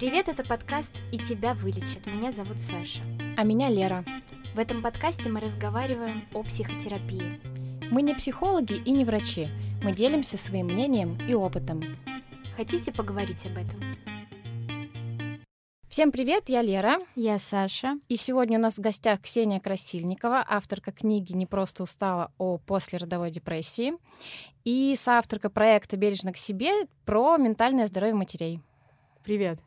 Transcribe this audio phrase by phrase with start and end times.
[0.00, 2.06] Привет, это подкаст «И тебя вылечат».
[2.06, 3.02] Меня зовут Саша.
[3.36, 4.02] А меня Лера.
[4.54, 7.38] В этом подкасте мы разговариваем о психотерапии.
[7.90, 9.48] Мы не психологи и не врачи.
[9.82, 11.82] Мы делимся своим мнением и опытом.
[12.56, 13.78] Хотите поговорить об этом?
[15.90, 16.98] Всем привет, я Лера.
[17.14, 17.98] Я Саша.
[18.08, 23.30] И сегодня у нас в гостях Ксения Красильникова, авторка книги «Не просто устала» о послеродовой
[23.30, 23.92] депрессии
[24.64, 28.62] и соавторка проекта «Бережно к себе» про ментальное здоровье матерей.
[29.22, 29.60] Привет.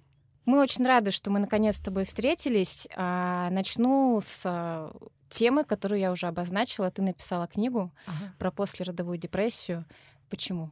[0.46, 2.88] Мы очень рады, что мы наконец с тобой встретились.
[2.96, 4.92] А, начну с а,
[5.30, 6.92] темы, которую я уже обозначила.
[6.92, 8.34] Ты написала книгу ага.
[8.38, 9.86] про послеродовую депрессию.
[10.30, 10.72] Почему?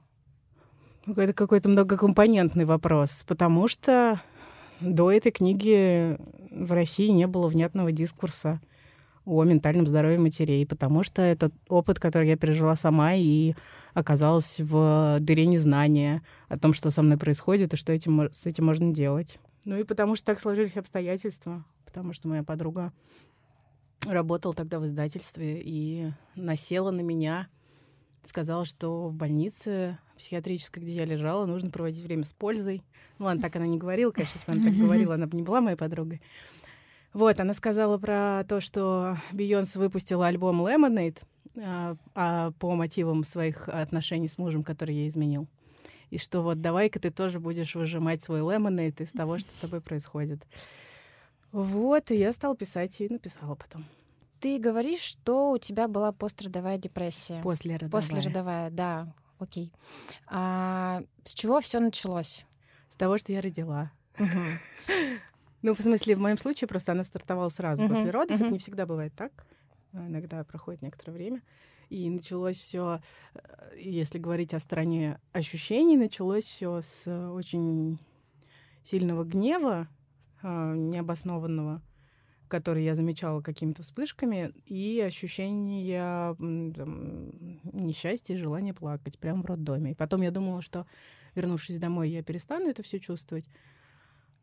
[1.06, 4.22] Ну, это какой-то многокомпонентный вопрос, потому что
[4.82, 6.18] до этой книги
[6.52, 8.62] в России не было внятного дискурса
[9.26, 13.54] о ментальном здоровье матерей, потому что это опыт, который я пережила сама и
[13.94, 18.66] оказалась в дыре незнания о том, что со мной происходит и что этим, с этим
[18.66, 19.40] можно делать.
[19.66, 22.92] Ну и потому что так сложились обстоятельства, потому что моя подруга
[24.06, 27.48] работала тогда в издательстве и насела на меня,
[28.24, 32.84] сказала, что в больнице психиатрической, где я лежала, нужно проводить время с пользой.
[33.20, 35.44] Ну ладно, так она не говорила, конечно, если бы она так говорила, она бы не
[35.44, 36.22] была моей подругой.
[37.14, 41.20] Вот, она сказала про то, что Бейонсе выпустила альбом Lemonade
[41.58, 45.48] а, а, по мотивам своих отношений с мужем, который ей изменил.
[46.12, 49.82] И что вот давай-ка ты тоже будешь выжимать свой Lemonade из того, что с тобой
[49.82, 50.46] происходит.
[51.52, 53.86] Вот, и я стала писать и написала потом.
[54.42, 57.42] Ты говоришь, что у тебя была пострадовая депрессия.
[57.42, 57.92] Послеродовая.
[57.92, 59.72] Послеродовая, да, окей.
[60.28, 62.46] А с чего все началось?
[62.90, 63.92] С того, что я родила.
[65.64, 68.42] Ну, в смысле, в моем случае просто она стартовала сразу после родов.
[68.42, 69.32] Это не всегда бывает так.
[69.94, 71.42] Иногда проходит некоторое время.
[71.92, 73.02] И началось все,
[73.34, 73.40] э,
[73.78, 78.00] если говорить о стороне ощущений, началось все с очень
[78.82, 79.90] сильного гнева,
[80.42, 81.82] э, необоснованного,
[82.48, 89.92] который я замечала какими-то вспышками, и ощущение там, несчастья и желания плакать прямо в роддоме.
[89.92, 90.88] И потом я думала, что,
[91.36, 93.50] вернувшись домой, я перестану это все чувствовать.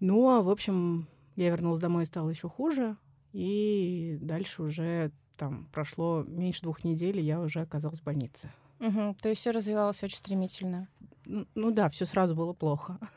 [0.00, 2.98] Ну, а, в общем, я вернулась домой и стало еще хуже.
[3.32, 8.50] И дальше уже там прошло меньше двух недель, и я уже оказалась в больнице.
[8.80, 9.16] Угу.
[9.22, 10.88] То есть все развивалось очень стремительно.
[11.24, 12.98] Ну, ну да, все сразу было плохо.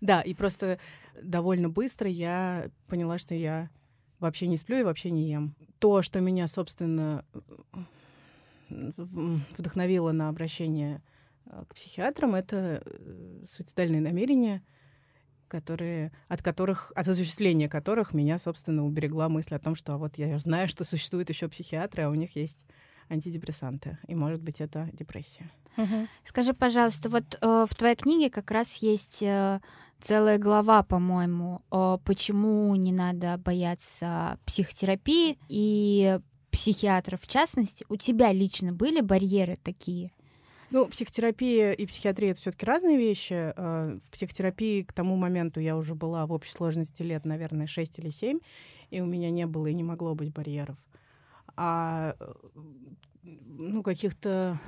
[0.00, 0.78] Да, и просто
[1.22, 3.68] довольно быстро я поняла, что я
[4.18, 5.54] вообще не сплю и вообще не ем.
[5.78, 7.26] То, что меня, собственно,
[8.70, 11.02] вдохновило на обращение
[11.44, 14.62] э, к психиатрам, это э, суицидальные намерения—
[15.50, 20.16] которые, от которых, от осуществления которых меня, собственно, уберегла мысль о том, что а вот
[20.16, 22.64] я знаю, что существуют еще психиатры, а у них есть
[23.10, 25.50] антидепрессанты, и может быть это депрессия.
[26.22, 29.60] Скажи, пожалуйста, вот э, в твоей книге как раз есть э,
[29.98, 37.84] целая глава, по-моему, э, почему не надо бояться психотерапии и психиатров в частности.
[37.88, 40.12] У тебя лично были барьеры такие?
[40.70, 43.52] Ну, психотерапия и психиатрия— это все таки разные вещи.
[43.56, 47.98] А, в психотерапии к тому моменту я уже была в общей сложности лет, наверное, 6
[47.98, 48.38] или 7,
[48.90, 50.76] и у меня не было и не могло быть барьеров.
[51.56, 52.14] А
[53.22, 54.58] ну, каких-то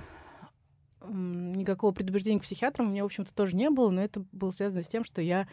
[1.09, 4.83] никакого предубеждения к психиатрам у меня, в общем-то, тоже не было, но это было связано
[4.83, 5.49] с тем, что я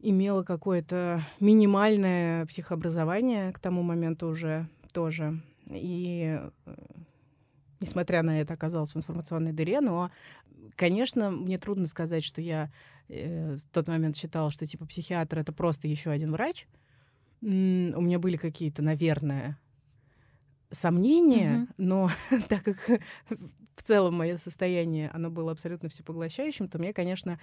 [0.00, 5.40] имела какое-то минимальное психообразование к тому моменту уже тоже.
[5.70, 6.74] И э,
[7.82, 9.80] несмотря на это, оказалась в информационной дыре.
[9.80, 10.10] Но,
[10.76, 12.70] конечно, мне трудно сказать, что я
[13.08, 16.66] э, в тот момент считала, что типа психиатр это просто еще один врач.
[17.42, 19.58] М-м, у меня были какие-то, наверное,
[20.72, 21.74] сомнения, mm-hmm.
[21.78, 22.10] но
[22.48, 23.00] так как
[23.74, 27.38] в целом мое состояние, оно было абсолютно всепоглощающим, то мне, конечно,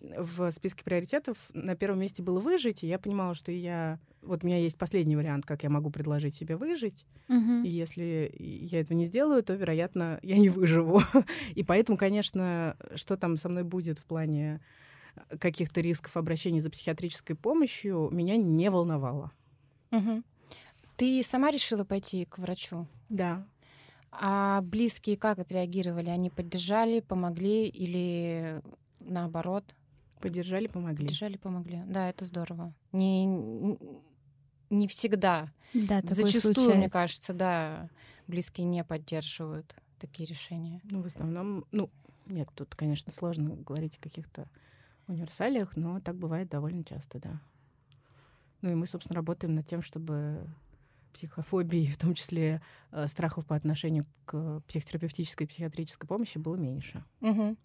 [0.00, 3.98] в списке приоритетов на первом месте было выжить, и я понимала, что я...
[4.22, 7.64] Вот у меня есть последний вариант, как я могу предложить себе выжить, mm-hmm.
[7.64, 11.02] и если я этого не сделаю, то, вероятно, я не выживу.
[11.54, 14.60] и поэтому, конечно, что там со мной будет в плане
[15.38, 19.32] каких-то рисков обращения за психиатрической помощью, меня не волновало.
[19.90, 20.22] Угу.
[20.96, 22.86] Ты сама решила пойти к врачу?
[23.08, 23.46] Да.
[24.10, 26.10] А близкие как отреагировали?
[26.10, 28.62] Они поддержали, помогли или
[29.00, 29.74] наоборот?
[30.20, 31.06] Поддержали, помогли.
[31.06, 31.82] Поддержали, помогли.
[31.86, 32.72] Да, это здорово.
[32.92, 33.26] Не,
[34.70, 35.50] не всегда.
[35.74, 36.76] Да, Зачастую, случается.
[36.76, 37.88] мне кажется, да,
[38.26, 40.80] близкие не поддерживают такие решения.
[40.84, 41.90] Ну, в основном, ну,
[42.26, 44.46] нет, тут, конечно, сложно говорить о каких-то
[45.08, 47.40] универсалиях, но так бывает довольно часто, да.
[48.60, 50.46] Ну и мы, собственно, работаем над тем, чтобы
[51.12, 57.04] психофобии, в том числе э, страхов по отношению к психотерапевтической и психиатрической помощи, было меньше.
[57.20, 57.56] Угу.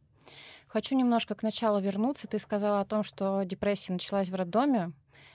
[0.67, 2.27] Хочу немножко к началу вернуться.
[2.27, 4.91] Ты сказала о том, что депрессия началась в роддоме.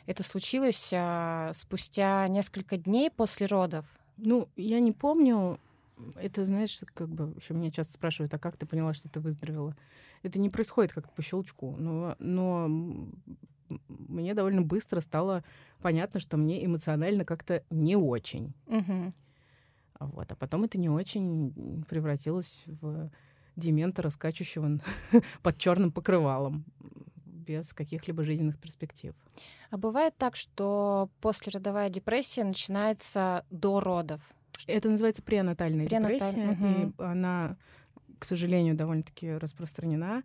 [0.06, 3.86] Это случилось а, спустя несколько дней после родов.
[4.16, 5.58] Ну, я не помню.
[6.16, 9.76] Это, знаешь, как бы еще меня часто спрашивают, а как ты поняла, что ты выздоровела?
[10.22, 11.76] Это не происходит как-то по щелчку.
[11.78, 12.68] Но, но
[13.88, 15.44] мне довольно быстро стало
[15.80, 18.52] понятно, что мне эмоционально как-то не очень.
[18.66, 19.12] Угу.
[20.00, 20.32] Вот.
[20.32, 23.10] А потом это не очень превратилось в
[23.56, 24.80] дементора, скачущего
[25.42, 26.64] под черным покрывалом
[27.14, 29.14] без каких-либо жизненных перспектив.
[29.70, 34.20] А бывает так, что послеродовая депрессия начинается до родов?
[34.66, 36.34] Это называется пренатальная Пренаталь...
[36.34, 36.66] депрессия, угу.
[36.66, 37.56] и она,
[38.18, 40.22] к сожалению, довольно-таки распространена.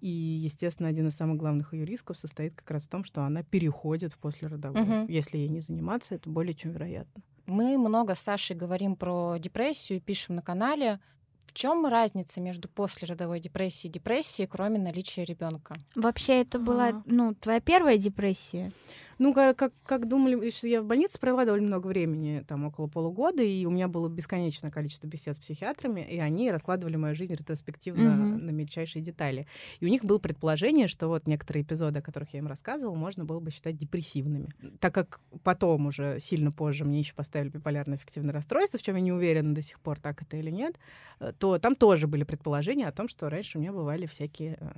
[0.00, 3.42] И, естественно, один из самых главных ее рисков состоит как раз в том, что она
[3.42, 5.02] переходит в послеродовую.
[5.02, 5.12] Угу.
[5.12, 7.22] Если ей не заниматься, это более чем вероятно.
[7.46, 11.00] Мы много с Сашей говорим про депрессию, пишем на канале.
[11.46, 15.76] В чем разница между послеродовой депрессией и депрессией, кроме наличия ребенка?
[15.94, 17.02] Вообще, это была, а.
[17.06, 18.72] ну, твоя первая депрессия?
[19.18, 23.42] Ну, как, как, как думали, я в больнице провела довольно много времени, там около полугода,
[23.42, 28.08] и у меня было бесконечное количество бесед с психиатрами, и они раскладывали мою жизнь ретроспективно
[28.08, 28.42] mm-hmm.
[28.42, 29.46] на мельчайшие детали.
[29.80, 33.24] И у них было предположение, что вот некоторые эпизоды, о которых я им рассказывала, можно
[33.24, 34.48] было бы считать депрессивными.
[34.80, 39.00] Так как потом уже сильно позже мне еще поставили биполярное эффективное расстройство, в чем я
[39.00, 40.78] не уверена до сих пор, так это или нет,
[41.20, 44.72] э, то там тоже были предположения о том, что раньше у меня бывали всякие э,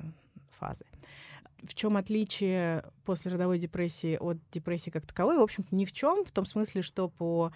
[0.58, 0.84] фазы
[1.62, 5.38] в чем отличие после родовой депрессии от депрессии как таковой?
[5.38, 7.52] В общем-то, ни в чем, в том смысле, что по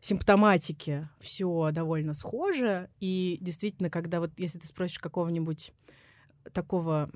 [0.00, 2.88] симптоматике все довольно схоже.
[3.00, 5.72] И действительно, когда вот если ты спросишь какого-нибудь
[6.52, 7.10] такого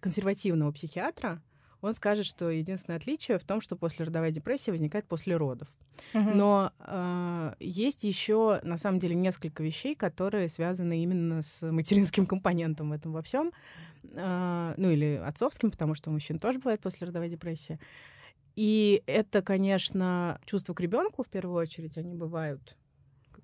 [0.00, 1.40] консервативного психиатра,
[1.82, 5.68] он скажет, что единственное отличие в том, что после родовая депрессия возникает после родов.
[6.14, 6.30] Угу.
[6.30, 12.90] Но э, есть еще на самом деле несколько вещей, которые связаны именно с материнским компонентом
[12.90, 13.52] в этом во всем,
[14.04, 17.78] э, ну или отцовским, потому что у мужчин тоже бывает после родовой депрессии.
[18.54, 22.76] И это, конечно, чувство к ребенку в первую очередь, они бывают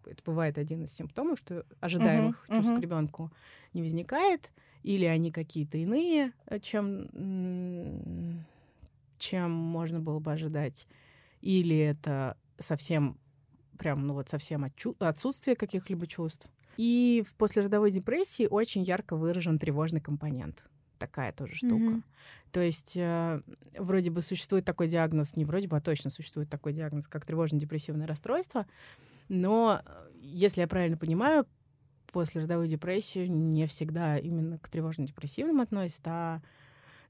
[0.07, 2.79] это бывает один из симптомов, что ожидаемых uh-huh, чувств uh-huh.
[2.79, 3.31] к ребенку
[3.75, 4.53] не возникает
[4.83, 8.45] или они какие-то иные, э, чем,
[9.19, 10.87] чем можно было бы ожидать,
[11.41, 13.19] или это совсем
[13.79, 14.67] прям, ну вот совсем
[14.99, 16.49] отсутствие каких-либо чувств.
[16.77, 20.65] И в послеродовой депрессии очень ярко выражен тревожный компонент.
[20.99, 21.75] Такая тоже штука.
[21.75, 22.03] Mm-hmm.
[22.53, 23.41] То есть э,
[23.77, 28.07] вроде бы существует такой диагноз, не вроде бы, а точно существует такой диагноз, как тревожно-депрессивное
[28.07, 28.67] расстройство,
[29.29, 31.47] но, э, если я правильно понимаю,
[32.13, 36.41] после родовой депрессии не всегда именно к тревожно-депрессивным относят, а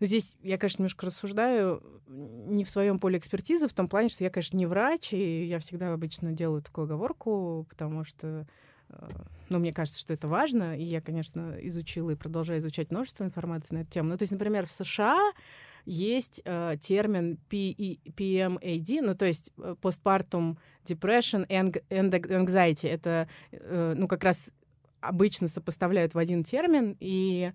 [0.00, 4.23] ну, здесь я, конечно, немножко рассуждаю не в своем поле экспертизы, в том плане, что
[4.23, 8.47] я, конечно, не врач, и я всегда обычно делаю такую оговорку, потому что
[8.91, 9.09] э,
[9.49, 13.75] ну, мне кажется, что это важно, и я, конечно, изучила и продолжаю изучать множество информации
[13.75, 14.11] на эту тему.
[14.11, 15.33] Ну, то есть, например, в США
[15.85, 22.89] есть э, термин PMAD, ну, то есть postpartum depression and anxiety.
[22.89, 24.53] Это, э, ну, как раз
[25.00, 27.53] обычно сопоставляют в один термин, и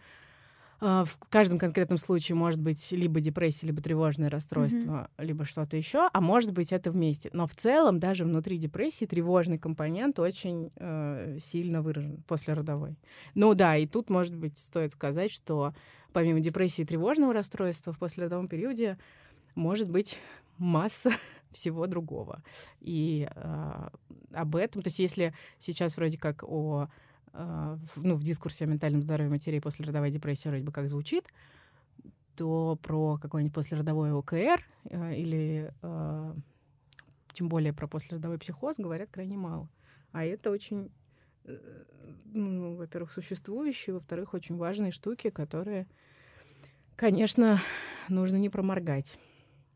[0.82, 5.26] э, в каждом конкретном случае может быть либо депрессия, либо тревожное расстройство, mm-hmm.
[5.26, 7.30] либо что-то еще, а может быть это вместе.
[7.34, 12.98] Но в целом даже внутри депрессии тревожный компонент очень э, сильно выражен после родовой.
[13.36, 15.74] Ну да, и тут, может быть, стоит сказать, что
[16.14, 18.98] помимо депрессии и тревожного расстройства в послеродовом периоде
[19.56, 20.20] может быть
[20.58, 21.12] масса
[21.52, 22.42] всего другого.
[22.80, 23.88] И э,
[24.34, 26.90] об этом, то есть если сейчас вроде как о а,
[27.34, 31.26] ну, в дискурсе о ментальном здоровье матерей после родовой депрессии вроде бы как звучит,
[32.36, 36.34] то про какой-нибудь послеродовой ОКР э, или э,
[37.34, 39.70] тем более про послеродовой психоз говорят крайне мало.
[40.12, 40.92] А это очень,
[41.46, 41.84] э,
[42.26, 45.88] ну, во-первых, существующие, во-вторых, очень важные штуки, которые,
[46.96, 47.62] конечно,
[48.10, 49.20] нужно не проморгать,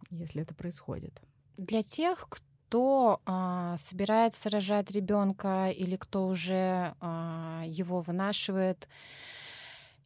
[0.10, 1.22] если это происходит.
[1.58, 8.90] Для тех, кто кто а, собирается рожать ребенка или кто уже а, его вынашивает,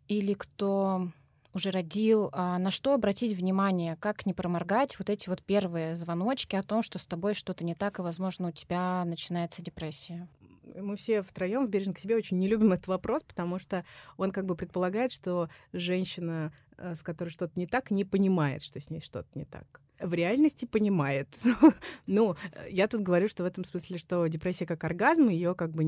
[0.07, 1.09] или кто
[1.55, 6.55] уже родил, а, на что обратить внимание, как не проморгать вот эти вот первые звоночки
[6.55, 10.27] о том, что с тобой что-то не так, и, возможно, у тебя начинается депрессия?
[10.75, 13.83] Мы все втроем в бережно к себе очень не любим этот вопрос, потому что
[14.17, 18.79] он как бы предполагает, что женщина, э, с которой что-то не так, не понимает, что
[18.79, 21.27] с ней что-то не так в реальности понимает.
[22.07, 22.35] ну,
[22.69, 25.83] я тут говорю, что в этом смысле, что депрессия как оргазм, ее как бы,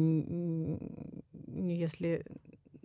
[1.48, 2.26] если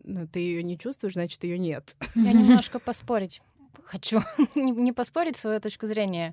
[0.04, 1.96] ну, ты ее не чувствуешь, значит, ее нет.
[2.14, 3.40] Я немножко поспорить
[3.88, 4.20] хочу
[4.54, 6.32] не поспорить свою точку зрения.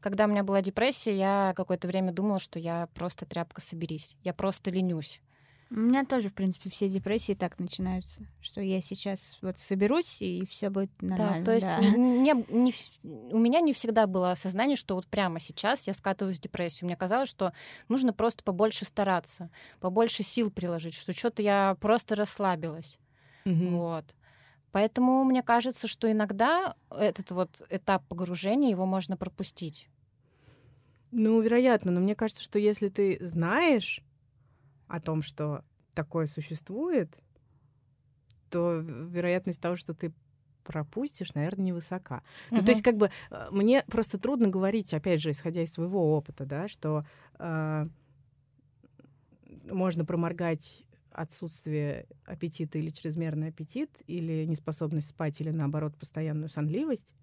[0.00, 4.16] Когда у меня была депрессия, я какое-то время думала, что я просто тряпка соберись.
[4.22, 5.20] Я просто ленюсь.
[5.68, 10.46] У меня тоже, в принципе, все депрессии так начинаются, что я сейчас вот соберусь, и
[10.46, 11.40] все будет нормально.
[11.40, 11.80] Да, то есть да.
[11.98, 12.72] не, не,
[13.32, 16.86] у меня не всегда было осознание, что вот прямо сейчас я скатываюсь в депрессию.
[16.86, 17.52] Мне казалось, что
[17.88, 22.98] нужно просто побольше стараться, побольше сил приложить, что что-то я просто расслабилась.
[23.44, 23.76] Мгм.
[23.78, 24.14] Вот.
[24.72, 29.88] Поэтому мне кажется, что иногда этот вот этап погружения, его можно пропустить.
[31.12, 34.02] Ну, вероятно, но мне кажется, что если ты знаешь
[34.88, 35.64] о том, что
[35.94, 37.18] такое существует,
[38.50, 40.12] то вероятность того, что ты
[40.62, 42.22] пропустишь, наверное, невысока.
[42.50, 46.16] Ну, то есть, как бы, э, мне просто трудно говорить, опять же, исходя из своего
[46.16, 47.04] опыта, да, что
[47.38, 47.88] э,
[49.70, 57.14] можно проморгать отсутствие аппетита или чрезмерный аппетит, или неспособность спать, или, наоборот, постоянную сонливость,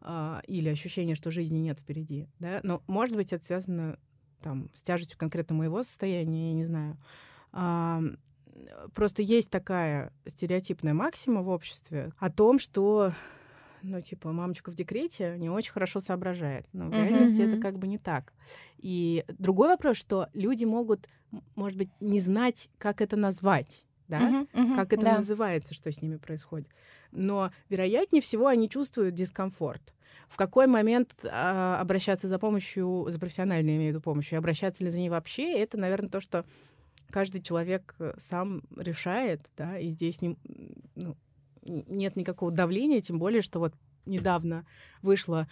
[0.00, 3.98] а, или ощущение, что жизни нет впереди, да, но, может быть, это связано
[4.42, 6.96] там с тяжестью конкретно моего состояния, я не знаю.
[7.52, 8.02] А,
[8.94, 13.12] просто есть такая стереотипная максима в обществе о том, что
[13.82, 16.66] ну, типа, мамочка в декрете не очень хорошо соображает.
[16.72, 17.04] Но в Мгм.
[17.04, 18.32] реальности это как бы не так.
[18.78, 21.08] И другой вопрос, что люди могут,
[21.54, 24.20] может быть, не знать, как это назвать, да?
[24.20, 25.16] Мгм, мгм, как это да.
[25.16, 26.68] называется, что с ними происходит.
[27.12, 29.94] Но, вероятнее всего, они чувствуют дискомфорт.
[30.28, 34.38] В какой момент а, обращаться за помощью, за профессиональной, я имею в виду помощью, и
[34.38, 36.44] обращаться ли за ней вообще, это, наверное, то, что
[37.10, 40.36] каждый человек э, сам решает, да, и здесь не,
[40.96, 41.16] ну,
[41.62, 43.74] нет никакого давления, тем более, что вот
[44.06, 44.66] недавно
[45.02, 45.48] вышло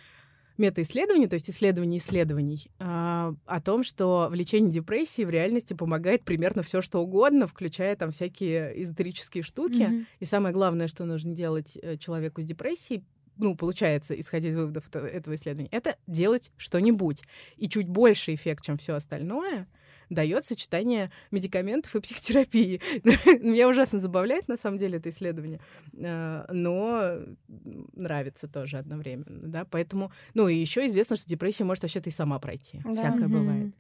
[0.57, 6.23] метаисследование, то есть исследование исследований, а, о том, что в лечении депрессии в реальности помогает
[6.23, 9.83] примерно все, что угодно, включая там всякие эзотерические штуки.
[9.83, 10.07] Мгм.
[10.21, 13.05] И самое главное, что нужно делать э, человеку с депрессией,
[13.37, 17.23] ну, получается, исходя из выводов это- этого исследования, это делать что-нибудь.
[17.57, 19.67] И чуть больше эффект, чем все остальное,
[20.11, 22.81] дает сочетание медикаментов и психотерапии.
[23.43, 25.61] Меня ужасно забавляет, на самом деле, это исследование,
[25.95, 27.21] э, но
[27.95, 32.39] нравится тоже одновременно, да, поэтому, ну, и еще известно, что депрессия может вообще-то и сама
[32.39, 32.93] пройти, Да.
[32.95, 33.33] всякое Мгм.
[33.33, 33.75] бывает.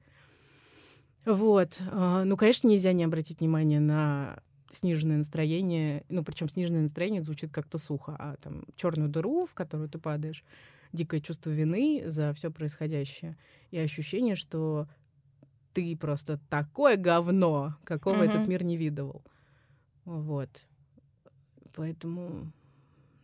[1.26, 4.38] Вот, а, ну, конечно, нельзя не обратить внимание на
[4.74, 9.88] сниженное настроение, ну, причем сниженное настроение звучит как-то сухо, а там черную дыру, в которую
[9.88, 10.44] ты падаешь,
[10.92, 13.36] дикое чувство вины за все происходящее
[13.70, 14.88] и ощущение, что
[15.72, 18.24] ты просто такое говно, какого Мгм.
[18.24, 19.24] этот мир не видывал.
[20.04, 20.50] Вот.
[21.74, 22.52] Поэтому,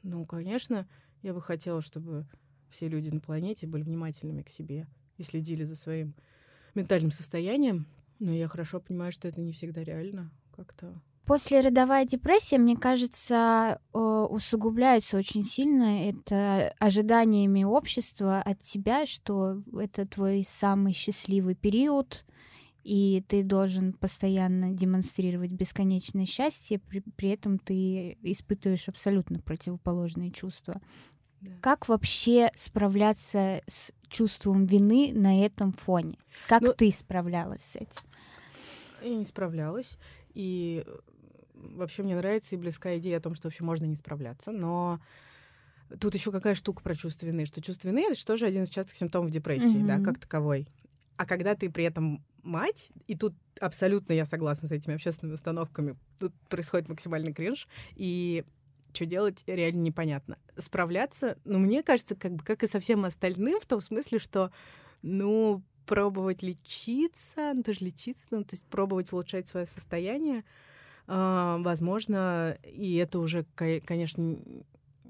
[0.03, 0.89] ну, конечно,
[1.23, 2.27] я бы хотела, чтобы
[2.71, 4.87] все люди на планете были внимательными к себе
[5.19, 6.15] и следили за своим
[6.75, 7.87] ментальным состоянием.
[8.19, 11.01] Но я хорошо понимаю, что это не всегда реально как-то.
[11.31, 16.09] Послеродовая депрессия, мне кажется, э, усугубляется очень сильно.
[16.09, 22.27] Это ожиданиями общества от тебя, что это твой самый счастливый период,
[22.83, 30.81] и ты должен постоянно демонстрировать бесконечное счастье, при, при этом ты испытываешь абсолютно противоположные чувства.
[31.43, 31.53] Да.
[31.61, 36.19] Как вообще справляться с чувством вины на этом фоне?
[36.49, 38.03] Как Ну, ты справлялась с этим?
[39.01, 39.97] Я не справлялась.
[40.35, 40.85] И
[41.61, 44.53] вообще мне нравится и близка идея о том, что вообще можно не справляться.
[44.53, 45.01] Но
[46.01, 48.71] тут еще какая штука про чувство вины, что чувство вины— это же тоже один из
[48.71, 50.05] частых симптомов депрессии, да, Мгм.
[50.05, 50.67] как таковой.
[51.17, 55.97] А когда ты при этом мать, и тут абсолютно я согласна с этими общественными установками,
[56.19, 58.45] тут происходит максимальный кринж, и
[58.93, 60.39] что делать реально непонятно.
[60.57, 64.51] Справляться, ну, мне кажется, как бы как и со всем остальным, в том смысле, что,
[65.03, 70.45] ну, пробовать лечиться, ну, тоже лечиться, ну, то есть пробовать улучшать свое состояние,
[71.17, 74.37] возможно, и это уже, ко- конечно,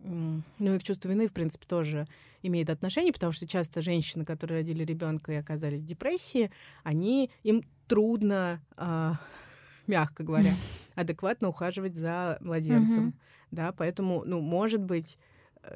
[0.03, 2.07] ну и к чувству вины, в принципе, тоже
[2.43, 6.51] имеет отношение, потому что часто женщины, которые родили ребенка и оказались в депрессии,
[6.85, 9.17] они им трудно, а,
[9.87, 10.55] мягко говоря,
[10.95, 13.15] адекватно ухаживать за младенцем,
[13.51, 15.19] да, поэтому, ну, может быть,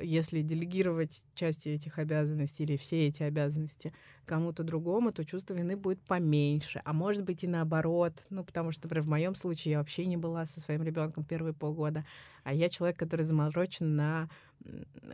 [0.00, 3.92] если делегировать части этих обязанностей или все эти обязанности
[4.24, 6.80] кому-то другому, то чувство вины будет поменьше.
[6.84, 8.14] А может быть и наоборот.
[8.30, 11.54] Ну, потому что, например, в моем случае я вообще не была со своим ребенком первые
[11.54, 12.04] полгода.
[12.42, 14.28] А я человек, который заморочен на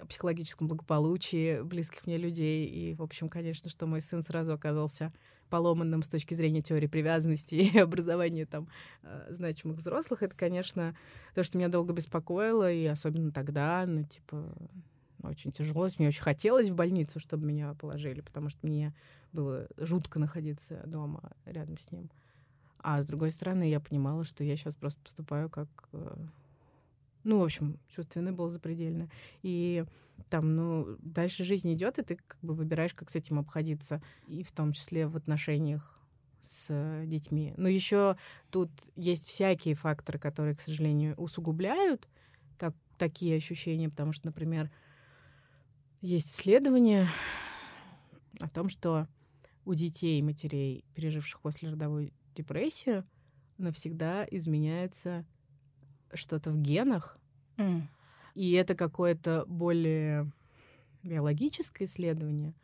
[0.09, 2.67] психологическом благополучии близких мне людей.
[2.67, 5.13] И, в общем, конечно, что мой сын сразу оказался
[5.49, 8.69] поломанным с точки зрения теории привязанности и образования там
[9.03, 10.97] э, значимых взрослых, это, конечно,
[11.35, 14.55] то, что меня долго беспокоило, и особенно тогда, ну, типа,
[15.23, 15.89] очень тяжело.
[15.99, 18.95] Мне очень хотелось в больницу, чтобы меня положили, потому что мне
[19.33, 22.11] было жутко находиться дома рядом с ним.
[22.79, 25.69] А с другой стороны, я понимала, что я сейчас просто поступаю как...
[27.25, 29.11] э, Ну, в общем, чувство вины было запредельное.
[29.43, 29.85] И
[30.29, 34.03] там, ну, дальше жизнь идет, и ты как бы выбираешь, как с этим обходиться.
[34.27, 35.99] И в том числе в отношениях
[36.43, 37.55] с детьми.
[37.57, 38.17] Но еще
[38.51, 42.09] тут есть всякие факторы, которые, к сожалению, усугубляют
[42.59, 44.71] так, такие ощущения, потому что, например,
[46.01, 47.09] есть исследования
[48.41, 49.07] о том, что
[49.65, 53.07] у детей и матерей, переживших послеродовую депрессию,
[53.59, 55.27] навсегда изменяется
[56.15, 57.19] что-то в генах.
[57.57, 57.83] Mm.
[58.35, 60.31] И это какое-то более
[61.03, 62.55] биологическое исследование,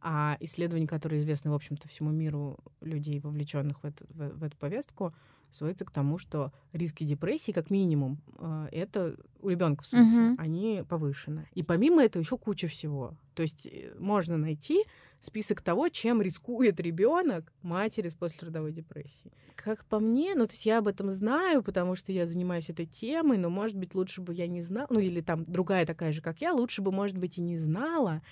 [0.00, 4.56] а исследования, которые известны, в общем-то, всему миру людей, вовлеченных в, это, в, в эту
[4.56, 5.14] повестку,
[5.52, 10.34] сводится к тому, что риски депрессии, как минимум, э, это у ребенка в смысле, uh-huh.
[10.38, 11.48] они повышены.
[11.54, 13.14] И помимо этого еще куча всего.
[13.34, 14.84] То есть э, можно найти
[15.20, 19.32] список того, чем рискует ребенок матери с послеродовой депрессией.
[19.54, 22.86] Как по мне, ну, то есть я об этом знаю, потому что я занимаюсь этой
[22.86, 26.22] темой, но, может быть, лучше бы я не знала, ну, или там другая такая же,
[26.22, 28.22] как я, лучше бы, может быть, и не знала,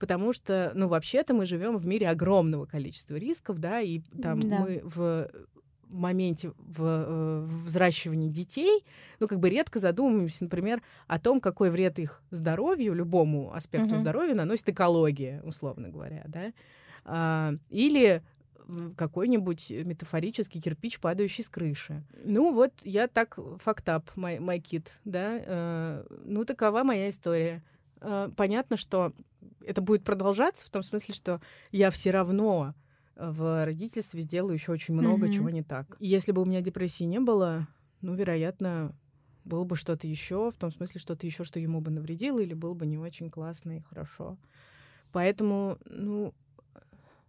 [0.00, 4.58] потому что, ну, вообще-то мы живем в мире огромного количества рисков, да, и там да.
[4.60, 5.30] мы в
[5.92, 8.84] моменте в, э, в взращивании детей,
[9.20, 13.98] ну, как бы редко задумываемся, например, о том, какой вред их здоровью, любому аспекту uh-huh.
[13.98, 16.52] здоровья наносит экология, условно говоря, да,
[17.04, 18.22] а, или
[18.96, 22.02] какой-нибудь метафорический кирпич, падающий с крыши.
[22.24, 27.62] Ну, вот я так фактап, my kid, да, э, ну, такова моя история.
[28.00, 29.12] Э, понятно, что
[29.66, 32.74] это будет продолжаться в том смысле, что я все равно
[33.30, 35.32] в родительстве сделаю еще очень много mm-hmm.
[35.32, 35.96] чего не так.
[36.00, 37.68] Если бы у меня депрессии не было,
[38.00, 38.96] ну, вероятно,
[39.44, 42.74] было бы что-то еще, в том смысле, что-то еще, что ему бы навредило, или было
[42.74, 44.38] бы не очень классно и хорошо.
[45.12, 46.34] Поэтому, ну,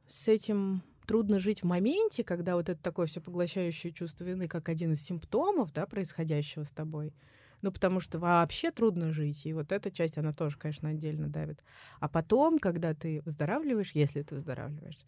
[0.07, 4.69] с этим трудно жить в моменте, когда вот это такое все поглощающее чувство вины, как
[4.69, 7.13] один из симптомов, да, происходящего с тобой.
[7.61, 9.45] Ну, потому что вообще трудно жить.
[9.45, 11.63] И вот эта часть, она тоже, конечно, отдельно давит.
[11.99, 15.05] А потом, когда ты выздоравливаешь, если ты выздоравливаешь,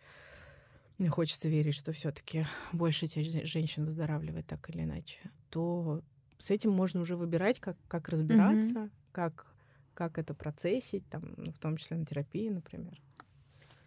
[1.09, 6.01] хочется верить, что все-таки больше часть женщин выздоравливает так или иначе, то
[6.37, 8.91] с этим можно уже выбирать, как, как разбираться, mm-hmm.
[9.11, 9.47] как,
[9.93, 13.01] как это процессить, там, ну, в том числе на терапии, например.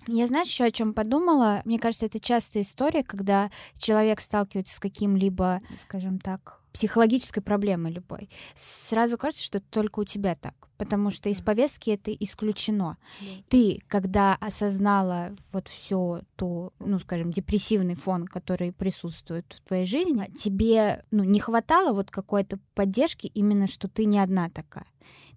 [0.07, 1.61] Я, знаешь, еще о чем подумала?
[1.65, 8.29] Мне кажется, это частая история, когда человек сталкивается с каким-либо, скажем так, психологической проблемой любой.
[8.55, 12.97] Сразу кажется, что это только у тебя так, потому что из повестки это исключено.
[13.21, 13.45] Yeah.
[13.49, 20.31] Ты, когда осознала вот все то, ну, скажем, депрессивный фон, который присутствует в твоей жизни,
[20.37, 24.87] тебе, ну, не хватало вот какой-то поддержки именно, что ты не одна такая.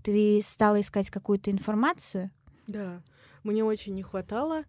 [0.03, 2.31] Ты стала искать какую-то информацию?
[2.67, 3.01] Да
[3.43, 4.63] мне очень не хватало,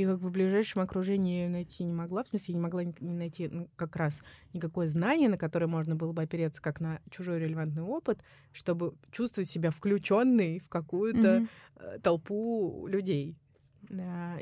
[0.00, 2.22] и как бы в ближайшем окружении найти не могла.
[2.22, 4.22] В смысле, я не могла найти ну, как раз
[4.54, 9.50] никакое знание, на которое можно было бы опереться как на чужой релевантный опыт, чтобы чувствовать
[9.50, 12.00] себя включенной в какую-то mm-hmm.
[12.00, 13.36] толпу людей.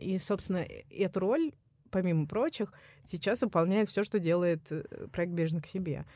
[0.00, 1.52] И, собственно, эту роль,
[1.90, 6.06] помимо прочих, сейчас выполняет все, что делает э, проект «Бежно к себе».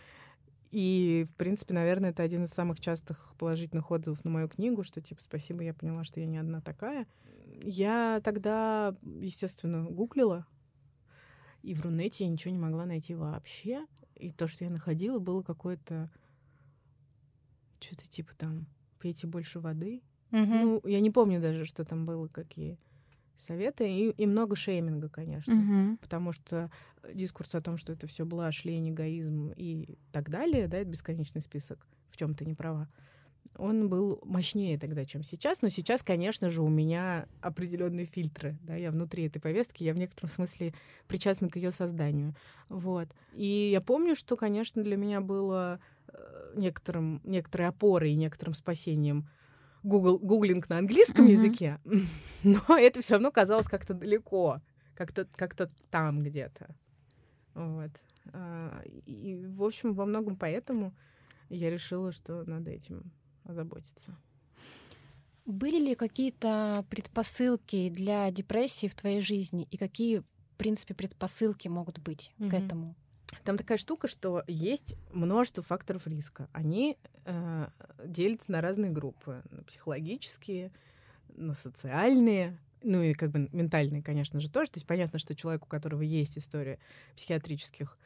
[0.71, 5.01] И, в принципе, наверное, это один из самых частых положительных отзывов на мою книгу, что,
[5.01, 7.07] типа, спасибо, я поняла, что я не одна такая.
[7.61, 10.47] Я тогда, естественно, гуглила,
[11.63, 13.87] и в Рунете я ничего не могла найти вообще.
[14.17, 16.11] И то, что я находила, было какое-то
[17.81, 18.67] что-то типа там
[18.99, 20.03] пейте больше воды.
[20.31, 20.41] Угу.
[20.41, 22.79] Ну, я не помню даже, что там было, какие
[23.37, 23.91] советы.
[23.91, 25.55] И, и много шейминга, конечно.
[25.55, 25.97] Угу.
[25.99, 26.71] Потому что
[27.13, 31.43] дискурс о том, что это все блажь, лень, эгоизм и так далее, да, это бесконечный
[31.43, 32.89] список, в чем ты не права
[33.57, 35.63] он был мощнее тогда, чем сейчас.
[35.63, 38.57] Но сейчас, конечно же, у меня определенные фильтры.
[38.63, 40.75] Да, я внутри этой повестки, я в некотором смысле
[41.07, 42.35] причастна к ее созданию.
[42.69, 43.09] Вот.
[43.35, 49.29] И я помню, что, конечно, для меня было э, некоторым, некоторой опорой и некоторым спасением
[49.83, 51.31] Google, гуглинг на английском mm-hmm.
[51.31, 51.81] языке,
[52.43, 54.61] но это все равно казалось как-то далеко,
[54.95, 55.57] как-то как
[55.91, 56.75] там где-то.
[57.55, 57.91] Вот.
[58.33, 60.95] А, и, в общем, во многом поэтому
[61.49, 63.13] я решила, что надо этим
[63.53, 64.17] озаботиться.
[65.45, 71.99] Были ли какие-то предпосылки для депрессии в твоей жизни и какие, в принципе, предпосылки могут
[71.99, 72.51] быть mm-hmm.
[72.51, 72.95] к этому?
[73.45, 76.49] Там такая штука, что есть множество факторов риска.
[76.53, 77.69] Они э,
[78.05, 80.71] делятся на разные группы: на психологические,
[81.35, 84.71] на социальные, ну и как бы ментальные, конечно же, тоже.
[84.71, 86.79] То есть понятно, что человек, у которого есть история
[87.17, 87.99] психиатрических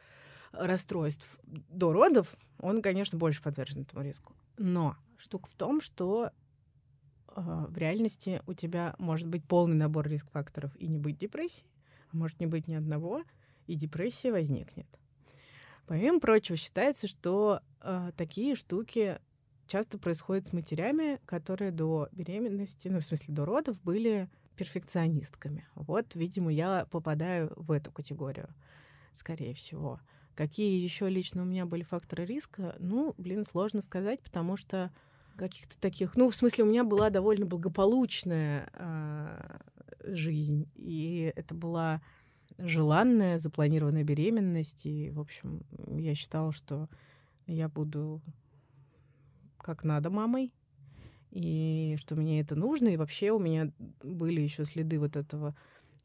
[0.58, 4.34] расстройств до родов, он, конечно, больше подвержен этому риску.
[4.58, 6.30] Но штука в том, что
[7.34, 11.70] э, в реальности у тебя может быть полный набор риск-факторов и не быть депрессии,
[12.12, 13.22] а может не быть ни одного,
[13.66, 14.86] и депрессия возникнет.
[15.86, 19.20] Помимо прочего, считается, что э, такие штуки
[19.66, 25.66] часто происходят с матерями, которые до беременности, ну, в смысле, до родов были перфекционистками.
[25.74, 28.48] Вот, видимо, я попадаю в эту категорию,
[29.12, 30.00] скорее всего.
[30.36, 32.76] Какие еще лично у меня были факторы риска?
[32.78, 34.92] Ну, блин, сложно сказать, потому что
[35.36, 36.14] каких-то таких...
[36.14, 39.58] Ну, в смысле, у меня была довольно благополучная э,
[40.04, 42.02] жизнь, и это была
[42.58, 45.62] желанная, запланированная беременность, и, в общем,
[45.98, 46.90] я считала, что
[47.46, 48.20] я буду
[49.56, 50.52] как надо мамой,
[51.30, 53.72] и что мне это нужно, и вообще у меня
[54.02, 55.56] были еще следы вот этого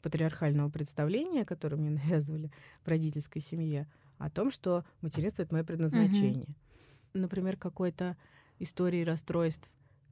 [0.01, 2.49] патриархального представления, которое мне навязывали
[2.83, 3.89] в родительской семье,
[4.25, 6.43] о том, что материнство— это мое предназначение.
[6.43, 7.19] Mm-hmm.
[7.19, 8.17] Например, какой-то
[8.59, 9.69] истории расстройств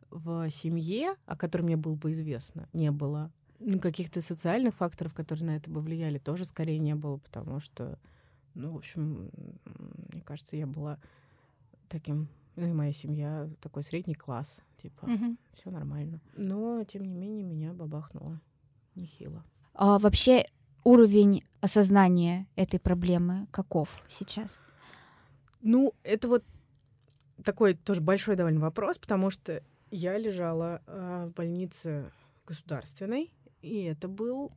[0.10, 3.32] в семье, о которой мне было бы известно, не было.
[3.60, 8.00] Ну, каких-то социальных факторов, которые на это бы влияли, тоже скорее не было, потому что,
[8.54, 9.30] ну, в общем,
[10.12, 10.98] мне кажется, я была
[11.89, 15.36] таким, ну и моя семья такой средний класс, типа, угу.
[15.54, 16.22] все нормально.
[16.36, 18.39] Но, тем не менее, меня бабахнуло
[19.00, 19.43] нехило.
[19.74, 20.45] А вообще
[20.84, 24.60] уровень осознания этой проблемы каков сейчас?
[25.62, 26.44] Ну, это вот
[27.44, 32.12] такой тоже большой довольно вопрос, потому что я лежала э, в больнице
[32.46, 34.52] государственной, и это был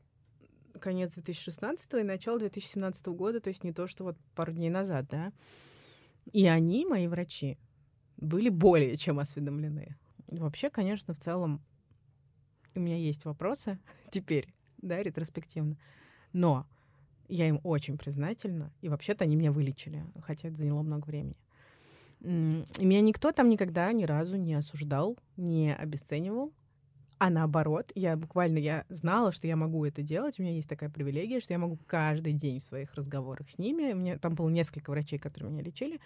[0.80, 5.06] конец 2016 и начало 2017 года, то есть не то, что вот пару дней назад,
[5.10, 5.32] да.
[6.32, 7.58] И они, мои врачи,
[8.16, 9.96] были более чем осведомлены.
[10.28, 11.60] Вообще, конечно, в целом
[12.74, 13.78] у меня есть вопросы
[14.10, 15.76] теперь, да, ретроспективно.
[16.32, 16.66] Но
[17.28, 21.36] я им очень признательна, и вообще-то они меня вылечили, хотя это заняло много времени.
[22.20, 26.52] И меня никто там никогда ни разу не осуждал, не обесценивал.
[27.18, 30.38] А наоборот, я буквально я знала, что я могу это делать.
[30.38, 33.92] У меня есть такая привилегия, что я могу каждый день в своих разговорах с ними,
[33.92, 36.00] у меня там было несколько врачей, которые меня лечили,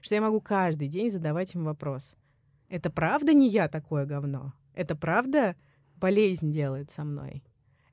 [0.00, 2.14] что я могу каждый день задавать им вопрос.
[2.68, 4.52] Это правда не я такое говно?
[4.74, 5.56] Это правда
[5.96, 7.42] болезнь делает со мной?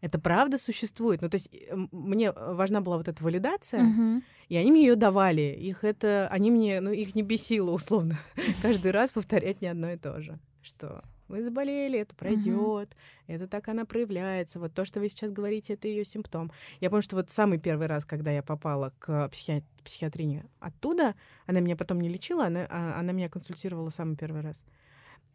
[0.02, 1.22] Это правда существует.
[1.22, 4.24] Ну, то есть э, мне важна была вот эта валидация, uh-huh.
[4.50, 5.42] и они мне ее давали.
[5.42, 8.18] Их это, они мне, ну, их не бесило, условно,
[8.62, 10.40] каждый раз повторять не одно и то же.
[10.62, 12.96] Что вы заболели, это пройдет,
[13.28, 13.36] uh-huh.
[13.36, 14.60] это так она проявляется.
[14.60, 16.52] Вот то, что вы сейчас говорите, это ее симптом.
[16.80, 19.64] Я помню, что вот самый первый раз, когда я попала к психи...
[19.84, 24.62] психиатрине оттуда, она меня потом не лечила, она, а, она меня консультировала самый первый раз.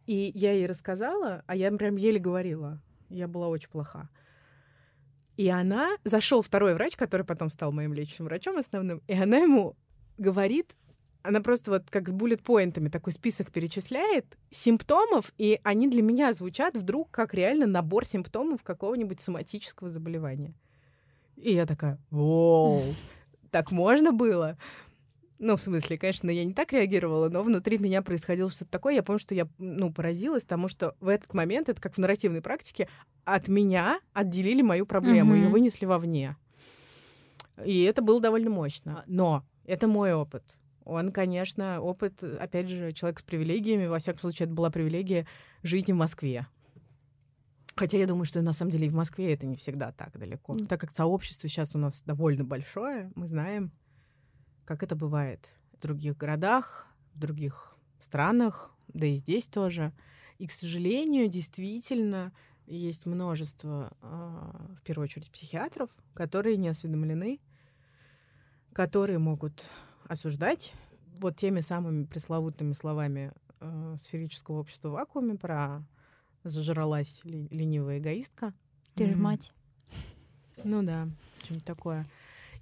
[0.05, 2.81] И я ей рассказала, а я прям еле говорила.
[3.09, 4.09] Я была очень плоха.
[5.37, 9.75] И она, зашел второй врач, который потом стал моим лечащим врачом основным, и она ему
[10.17, 10.75] говорит,
[11.23, 16.75] она просто вот как с буллет-поинтами такой список перечисляет симптомов, и они для меня звучат
[16.75, 20.53] вдруг как реально набор симптомов какого-нибудь соматического заболевания.
[21.37, 22.81] И я такая, вау,
[23.49, 24.57] так можно было?
[25.45, 28.93] Ну, в смысле, конечно, я не так реагировала, но внутри меня происходило что-то такое.
[28.93, 32.41] Я помню, что я, ну, поразилась тому, что в этот момент, это как в нарративной
[32.41, 32.87] практике,
[33.25, 35.41] от меня отделили мою проблему, mm-hmm.
[35.41, 36.37] ее вынесли вовне.
[37.65, 39.03] И это было довольно мощно.
[39.05, 40.43] Но это мой опыт.
[40.85, 43.87] Он, конечно, опыт, опять же, человек с привилегиями.
[43.87, 45.27] Во всяком случае, это была привилегия
[45.61, 46.47] жить в Москве.
[47.75, 50.53] Хотя я думаю, что на самом деле и в Москве это не всегда так далеко.
[50.53, 50.67] Mm.
[50.67, 53.73] Так как сообщество сейчас у нас довольно большое, мы знаем,
[54.65, 59.93] как это бывает в других городах, в других странах, да и здесь тоже.
[60.37, 62.33] И, к сожалению, действительно
[62.65, 67.39] есть множество, а, в первую очередь, психиатров, которые не осведомлены,
[68.73, 69.69] которые могут
[70.07, 70.73] осуждать
[71.19, 75.85] вот теми самыми пресловутыми словами э, сферического общества в вакууме про
[76.43, 78.53] зажралась ли, ленивая эгоистка.
[78.95, 79.51] Ты же мать.
[80.63, 81.07] Ну да,
[81.43, 82.05] что-нибудь такое.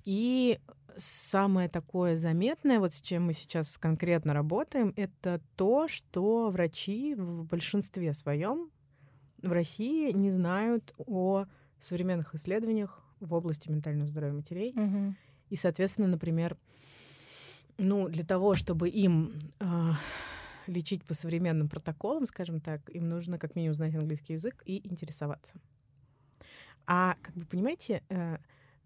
[0.05, 0.59] И
[0.97, 7.45] самое такое заметное, вот с чем мы сейчас конкретно работаем, это то, что врачи в
[7.45, 8.69] большинстве своем
[9.41, 11.45] в России не знают о
[11.79, 14.73] современных исследованиях в области ментального здоровья матерей.
[14.75, 15.15] Угу.
[15.49, 16.57] И, соответственно, например,
[17.77, 19.91] ну, для того, чтобы им э,
[20.67, 25.53] лечить по современным протоколам, скажем так, им нужно как минимум знать английский язык и интересоваться.
[26.87, 28.37] А, как вы понимаете, э,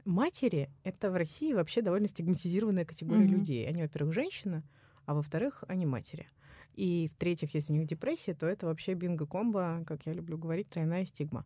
[0.06, 3.28] матери— это в России вообще довольно стигматизированная категория mm-hmm.
[3.28, 3.68] людей.
[3.68, 4.64] Они, во-первых, женщины,
[5.06, 6.28] а во-вторых, они матери.
[6.74, 11.06] И в-третьих, если у них депрессия, то это вообще бинго-комбо, как я люблю говорить, тройная
[11.06, 11.46] стигма.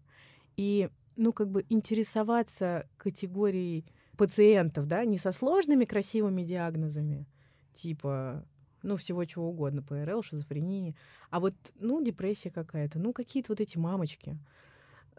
[0.56, 3.86] И, ну, как бы интересоваться категорией
[4.18, 7.28] пациентов, да, не со сложными красивыми диагнозами,
[7.74, 8.46] типа,
[8.82, 10.96] ну, всего чего угодно, ПРЛ, шизофрения,
[11.30, 14.38] а вот, ну, депрессия какая-то, ну, какие-то вот эти мамочки—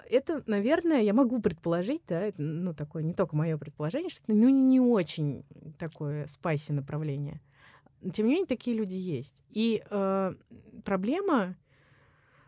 [0.09, 4.35] это, наверное, я могу предположить, да, это, ну, такое не только мое предположение, что это
[4.35, 5.45] ну, не очень
[5.79, 7.41] такое спайси направление.
[8.13, 9.43] Тем не менее, такие люди есть.
[9.51, 10.35] И э,
[10.85, 11.57] проблема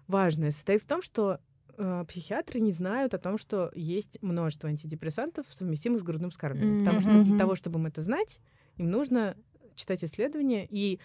[0.07, 1.41] важная состоит в том, что
[1.77, 6.81] э, психиатры не знают о том, что есть множество антидепрессантов, совместимых с грудным вскармливанием.
[6.81, 6.85] Mm-hmm.
[6.85, 8.39] Потому что для того, чтобы им это знать,
[8.77, 9.37] им нужно
[9.75, 11.01] читать исследования и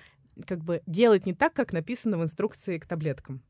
[0.46, 3.42] как бы делать не так, как написано в инструкции к таблеткам.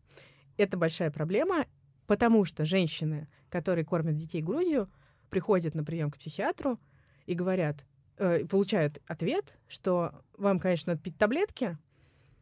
[0.58, 1.68] Это большая проблема,
[2.08, 4.90] потому что женщины, которые кормят детей грудью,
[5.30, 6.80] приходят на прием к психиатру
[7.26, 7.86] и говорят,
[8.18, 11.78] э, получают ответ, что вам, конечно, надо пить таблетки,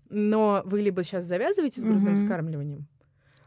[0.10, 2.18] но вы либо сейчас завязываете с грудным mm-hmm.
[2.18, 2.88] вскармливанием,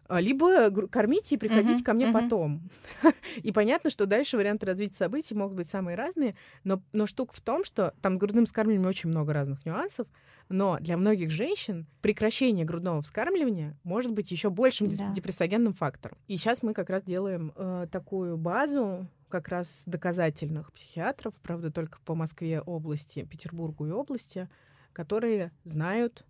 [0.08, 2.12] либо кормите и приходите uh-huh, ко мне uh-huh.
[2.12, 2.70] потом.
[3.36, 7.40] и понятно, что дальше варианты развития событий могут быть самые разные, но, но штука в
[7.40, 10.06] том, что там грудным вскармливанием очень много разных нюансов,
[10.48, 15.12] но для многих женщин прекращение грудного вскармливания может быть еще большим да.
[15.12, 16.16] депрессогенным фактором.
[16.26, 21.98] И сейчас мы как раз делаем э, такую базу как раз доказательных психиатров, правда, только
[22.00, 24.48] по Москве области, Петербургу и области,
[24.92, 26.24] которые знают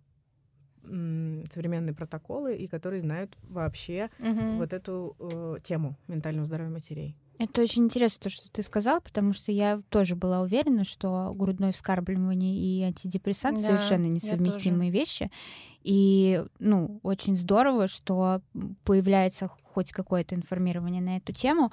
[0.83, 4.57] современные протоколы и которые знают вообще угу.
[4.57, 7.15] вот эту э, тему ментального здоровья матерей.
[7.39, 11.71] Это очень интересно, то, что ты сказал, потому что я тоже была уверена, что грудное
[11.71, 15.31] вскармливание и антидепрессанты да, совершенно несовместимые вещи.
[15.81, 18.41] И, ну, очень здорово, что
[18.83, 21.71] появляется хоть какое-то информирование на эту тему.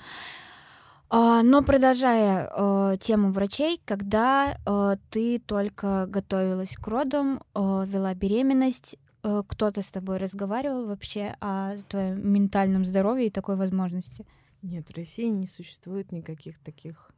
[1.09, 8.12] А, но продолжая э, тему врачей, когда э, ты только готовилась к родам, э, вела
[8.14, 14.27] беременность, э, кто-то с тобой разговаривал вообще о твоем ментальном здоровье и такой возможности?
[14.62, 17.12] Нет, в России не существует никаких таких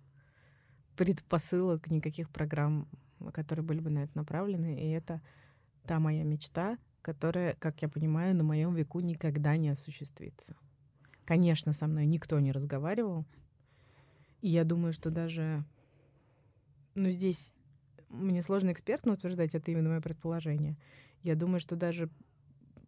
[0.94, 2.88] предпосылок, никаких программ,
[3.32, 4.78] которые были бы на это направлены.
[4.82, 5.22] И это
[5.86, 10.56] та моя мечта, которая, как я понимаю, на моем веку никогда не осуществится.
[11.24, 13.24] Конечно, со мной никто не разговаривал,
[14.40, 15.64] и я думаю, что даже...
[16.94, 17.52] Ну, здесь
[18.08, 20.76] мне сложно экспертно утверждать, это именно мое предположение.
[21.22, 22.10] Я думаю, что даже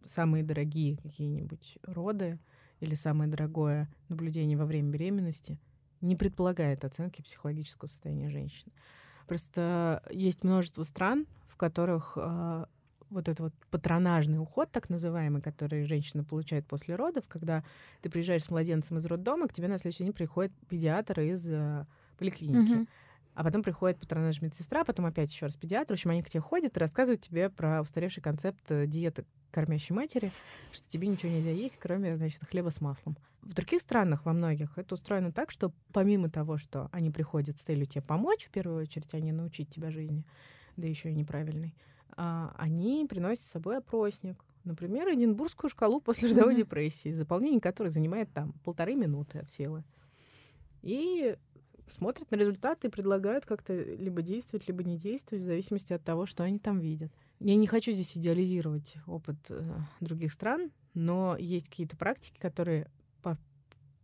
[0.03, 2.39] самые дорогие какие-нибудь роды
[2.81, 5.59] или самое дорогое наблюдение во время беременности
[6.01, 8.73] не предполагает оценки психологического состояния женщины.
[9.27, 12.65] Просто есть множество стран, в которых э,
[13.11, 17.65] вот этот вот патронажный уход, так называемый, который женщина получает после родов, когда
[18.01, 21.87] ты приезжаешь с младенцем из роддома, к тебе на следующий день приходит педиатр из э,
[22.19, 22.73] поликлиники.
[22.73, 22.89] Mm-hmm.
[23.35, 25.95] А потом приходит патронаж медсестра, потом опять еще раз педиатр.
[25.95, 29.95] В общем, они к тебе ходят и рассказывают тебе про устаревший концепт э, диеты кормящей
[29.95, 30.31] матери,
[30.73, 33.17] что тебе ничего нельзя есть, кроме, значит, хлеба с маслом.
[33.43, 37.63] В других странах, во многих, это устроено так, что помимо того, что они приходят с
[37.63, 40.25] целью тебе помочь, в первую очередь, а не научить тебя жизни,
[40.77, 44.45] да еще и неправильной, а, они приносят с собой опросник.
[44.65, 49.85] Например, Эдинбургскую шкалу после родовой депрессии, заполнение которой занимает там полторы минуты от силы.
[50.83, 51.37] И
[51.89, 56.27] смотрят на результаты и предлагают как-то либо действовать, либо не действовать, в зависимости от того,
[56.27, 57.13] что они там видят.
[57.41, 59.63] Я не хочу здесь идеализировать опыт э,
[60.01, 62.91] других стран, но есть какие-то практики, которые
[63.23, 63.39] по,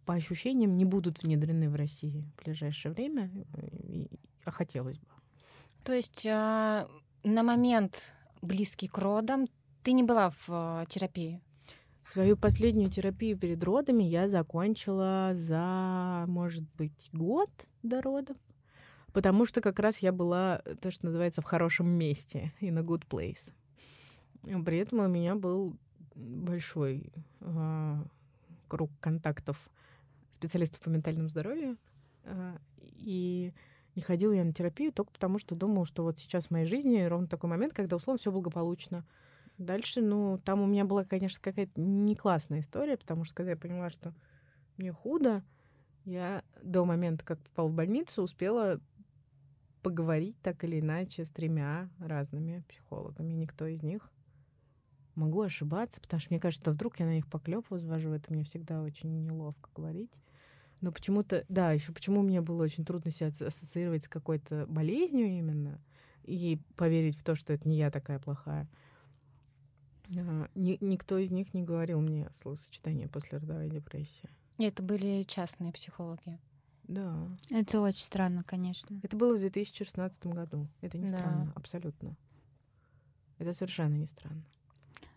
[0.05, 3.31] по ощущениям не будут внедрены в России в ближайшее время,
[3.85, 4.09] и,
[4.45, 5.07] а хотелось бы.
[5.85, 6.87] То есть э,
[7.31, 9.47] на момент близкий к родам
[9.83, 11.41] ты не была в э, терапии?
[12.05, 17.51] Свою последнюю терапию перед родами я закончила за, может быть, год
[17.83, 18.37] до родов.
[19.13, 23.09] Потому что как раз я была, то, что называется, в хорошем месте, in a good
[23.09, 23.53] place.
[24.65, 25.77] При этом у меня был
[26.15, 28.05] большой э,
[28.69, 29.59] круг контактов
[30.31, 31.77] специалистов по ментальному здоровью.
[32.23, 33.53] Э, и
[33.97, 37.03] не ходила я на терапию только потому, что думала, что вот сейчас в моей жизни
[37.03, 39.05] ровно такой момент, когда, условно, все благополучно.
[39.59, 43.57] Дальше, ну, там у меня была, конечно, какая-то не классная история, потому что когда я
[43.57, 44.15] поняла, что
[44.77, 45.43] мне худо,
[46.05, 48.81] я до момента, как попала в больницу, успела
[49.83, 53.33] поговорить так или иначе с тремя разными психологами.
[53.33, 54.11] Никто из них
[55.15, 58.45] могу ошибаться, потому что мне кажется, что вдруг я на них поклеп возвожу, это мне
[58.45, 60.21] всегда очень неловко говорить.
[60.81, 65.81] Но почему-то, да, еще почему мне было очень трудно себя ассоциировать с какой-то болезнью именно
[66.25, 68.69] и поверить в то, что это не я такая плохая.
[70.17, 74.29] А, ни, никто из них не говорил мне словосочетание после родовой депрессии.
[74.59, 76.39] И это были частные психологи.
[76.85, 77.29] Да.
[77.51, 79.01] Это очень странно, конечно.
[79.03, 80.67] Это было в 2016 году.
[80.81, 81.19] Это не да.
[81.19, 82.17] странно, абсолютно.
[83.39, 84.45] Это совершенно не странно.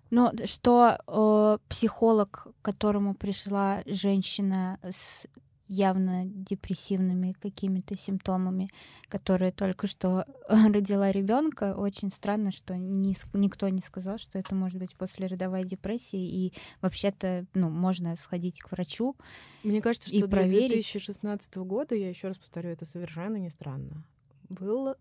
[0.10, 5.28] Но что э, психолог, к которому пришла женщина с
[5.70, 8.70] явно депрессивными какими-то симптомами,
[9.08, 11.76] которая только что родила ребенка.
[11.78, 16.54] Очень странно, что ни, никто не сказал, что это может быть после родовой депрессии, и
[16.82, 19.16] вообще-то, ну, можно сходить к врачу.
[19.64, 24.04] Мне кажется, что для 2016 года, я еще раз повторю, это совершенно не странно.
[24.50, 24.98] Было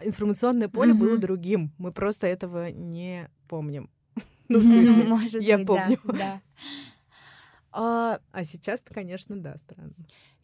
[0.00, 0.98] информационное поле mm-hmm.
[0.98, 1.72] было другим.
[1.78, 3.90] Мы просто этого не помним.
[4.46, 5.98] Ну, в смысле, я помню.
[6.04, 6.42] Да.
[7.76, 9.94] А, А сейчас-то, конечно, да, странно.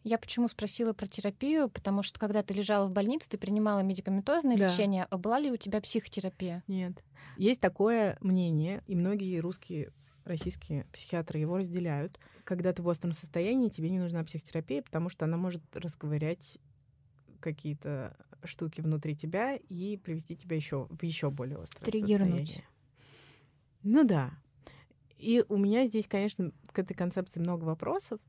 [0.03, 4.57] Я почему спросила про терапию, потому что когда ты лежала в больнице, ты принимала медикаментозное
[4.57, 4.65] Да.
[4.65, 6.63] лечение, а была ли у тебя психотерапия?
[6.67, 7.03] Нет.
[7.37, 9.93] Есть такое мнение, и многие русские,
[10.25, 12.19] российские психиатры его разделяют.
[12.43, 16.57] Когда ты в остром состоянии, тебе не нужна психотерапия, потому что она может расковырять
[17.39, 22.47] какие-то штуки внутри тебя и привести тебя еще в еще более острое Триггернуть.
[22.49, 22.63] состояние.
[23.83, 24.31] Ну да.
[25.21, 28.19] И у меня здесь, конечно, к этой концепции много вопросов,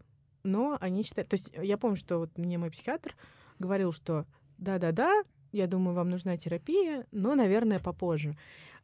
[0.43, 1.31] но они считают...
[1.31, 3.17] То есть я помню, что вот мне мой психиатр
[3.59, 4.27] говорил, что
[4.59, 8.37] да-да-да, я думаю, вам нужна терапия, но, наверное, попозже.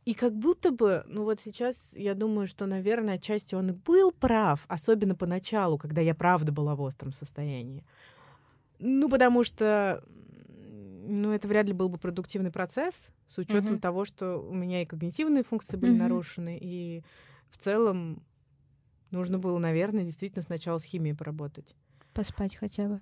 [0.07, 4.11] И как будто бы, ну вот сейчас я думаю, что, наверное, отчасти он и был
[4.11, 7.85] прав, особенно поначалу, когда я правда была в остром состоянии.
[8.79, 10.03] Ну, потому что,
[10.49, 13.81] ну, это вряд ли был бы продуктивный процесс, с учетом Мгм.
[13.81, 15.99] того, что у меня и когнитивные функции были Мгм.
[15.99, 17.03] нарушены, и
[17.51, 18.23] в целом
[19.11, 21.75] нужно было, наверное, действительно сначала с химией поработать.
[22.15, 23.01] поспать хотя бы.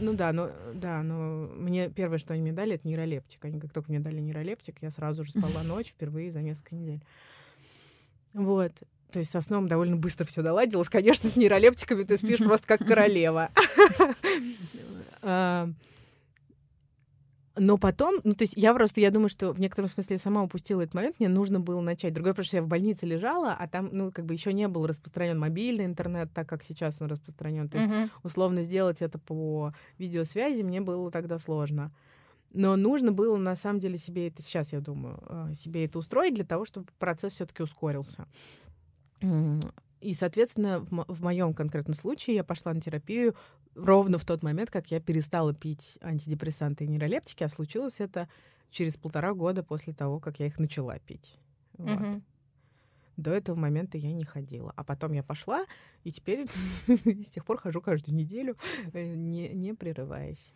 [0.00, 3.44] Ну да, но да, но мне первое, что они мне дали, это нейролептик.
[3.44, 7.02] Они как только мне дали нейролептик, я сразу же спала ночь впервые за несколько недель.
[8.34, 8.72] Вот.
[9.10, 10.90] То есть со сном довольно быстро все доладилось.
[10.90, 13.50] Конечно, с нейролептиками ты спишь просто как королева.
[17.58, 20.42] Но потом, ну, то есть я просто, я думаю, что в некотором смысле я сама
[20.42, 22.12] упустила этот момент, мне нужно было начать.
[22.14, 24.86] Другое, потому что я в больнице лежала, а там, ну, как бы еще не был
[24.86, 27.68] распространен мобильный интернет, так как сейчас он распространен.
[27.68, 28.10] То есть Мгм.
[28.22, 31.90] условно сделать это по видеосвязи мне было тогда сложно.
[32.54, 36.34] Но нужно было, на самом деле, себе это, сейчас я думаю, э, себе это устроить
[36.34, 38.26] для того, чтобы процесс все-таки ускорился.
[39.20, 39.60] М,
[40.00, 43.34] И, соответственно, в, моем конкретном случае я пошла на терапию
[43.74, 48.28] ровно в тот момент, как я перестала пить антидепрессанты и нейролептики, а случилось это
[48.70, 51.36] через полтора года после того, как я их начала пить.
[51.76, 52.00] Вот.
[52.00, 52.24] Мгм.
[53.16, 54.72] До этого момента я не ходила.
[54.76, 55.64] А потом я пошла,
[56.04, 56.46] и теперь
[56.86, 58.56] с тех пор хожу каждую неделю,
[58.92, 60.52] э, не, не прерываясь.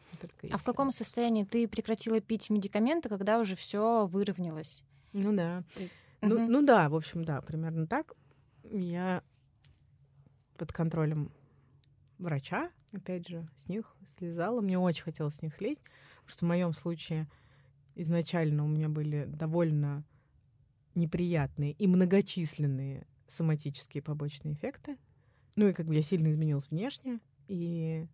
[0.51, 4.85] А в каком состоянии ты прекратила пить медикаменты, когда уже все выровнялось?
[5.13, 5.65] Ну да.
[6.21, 8.15] Ну, ну да, в общем, да, примерно так.
[8.71, 9.25] Я
[10.57, 11.33] под контролем
[12.19, 14.61] врача, опять же, с них слезала.
[14.61, 15.83] Мне очень хотелось с них слезть,
[16.21, 17.29] потому что в моем случае
[17.95, 20.05] изначально у меня были довольно
[20.95, 24.97] неприятные и многочисленные соматические побочные эффекты.
[25.57, 28.07] Ну и как бы я сильно изменилась внешне, и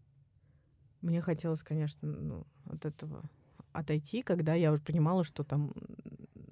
[1.01, 3.29] мне хотелось, конечно, ну, от этого
[3.73, 5.73] отойти, когда я уже понимала, что там,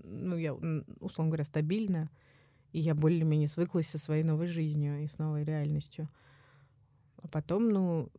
[0.05, 2.11] ну, я, условно говоря, стабильна,
[2.77, 6.11] и я более-менее свыклась со своей новой жизнью и с новой реальностью.
[7.23, 8.11] А потом, ну,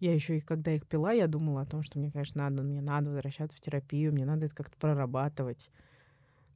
[0.00, 2.80] я еще и когда их пила, я думала о том, что мне, конечно, надо, мне
[2.80, 5.70] надо возвращаться в терапию, мне надо это как-то прорабатывать.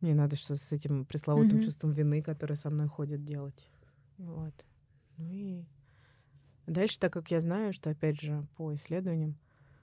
[0.01, 1.61] Мне надо что с этим пресловутым Мгм.
[1.61, 3.69] чувством вины, которое со мной ходит, делать.
[4.19, 4.67] Вот.
[5.19, 5.65] Ну и
[6.67, 9.39] дальше, так как я знаю, что, опять же, по исследованиям,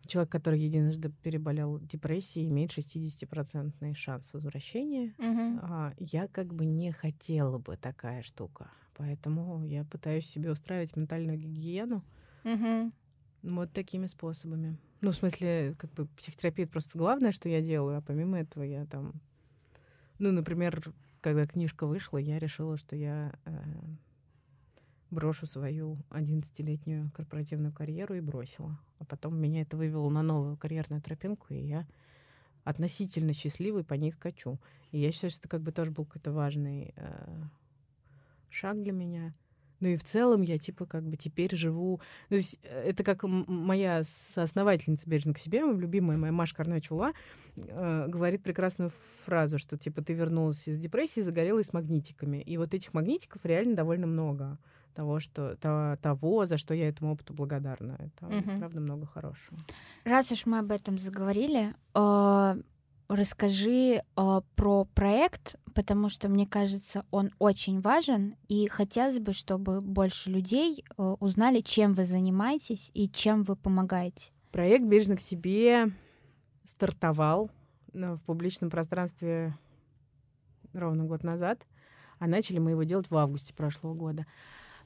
[0.06, 5.14] человек, который единожды переболел депрессией, имеет 60% шанс возвращения.
[5.18, 5.60] Мгм.
[5.62, 8.72] А, я как бы не хотела бы такая штука.
[8.96, 12.04] Поэтому я пытаюсь себе устраивать ментальную гигиену
[12.44, 12.92] Мгм.
[13.44, 14.78] вот такими способами.
[15.02, 18.64] Ну, в смысле, как бы психотерапия это просто главное, что я делаю, а помимо этого
[18.64, 19.14] я там...
[20.18, 20.82] Ну, например,
[21.22, 23.52] когда книжка вышла, я решила, что я э,
[25.12, 28.80] брошу свою 11-летнюю корпоративную карьеру и бросила.
[29.00, 31.88] А потом меня это вывело на новую карьерную тропинку, и я
[32.64, 34.60] относительно счастливый по ней скачу.
[34.92, 37.44] И я считаю, что это как бы тоже был какой-то важный э,
[38.50, 39.34] шаг для меня.
[39.80, 42.02] Ну и в целом я типа как бы теперь живу...
[42.28, 47.14] То есть э, это как моя соосновательница «Бережно к себе», любимая моя Маша Карнович-Ула,
[47.56, 48.92] э, говорит прекрасную
[49.26, 52.42] фразу, что типа ты вернулась из депрессии, загорелась с магнитиками.
[52.42, 54.60] И вот этих магнитиков реально довольно много
[55.00, 57.96] того, что, то- того, за что я этому опыту благодарна.
[58.00, 58.60] Это, Мгм.
[58.60, 59.58] правда, много хорошего.
[60.04, 62.62] Раз уж мы об этом заговорили, э,
[63.08, 69.80] расскажи э, про проект, потому что мне кажется, он очень важен, и хотелось бы, чтобы
[69.80, 74.34] больше людей э, узнали, чем вы занимаетесь и чем вы помогаете.
[74.52, 75.94] Проект «Бережно к себе»
[76.66, 77.50] стартовал
[77.94, 79.58] э, в публичном пространстве
[80.74, 81.66] ровно год назад,
[82.20, 84.26] а начали мы его делать в августе прошлого года.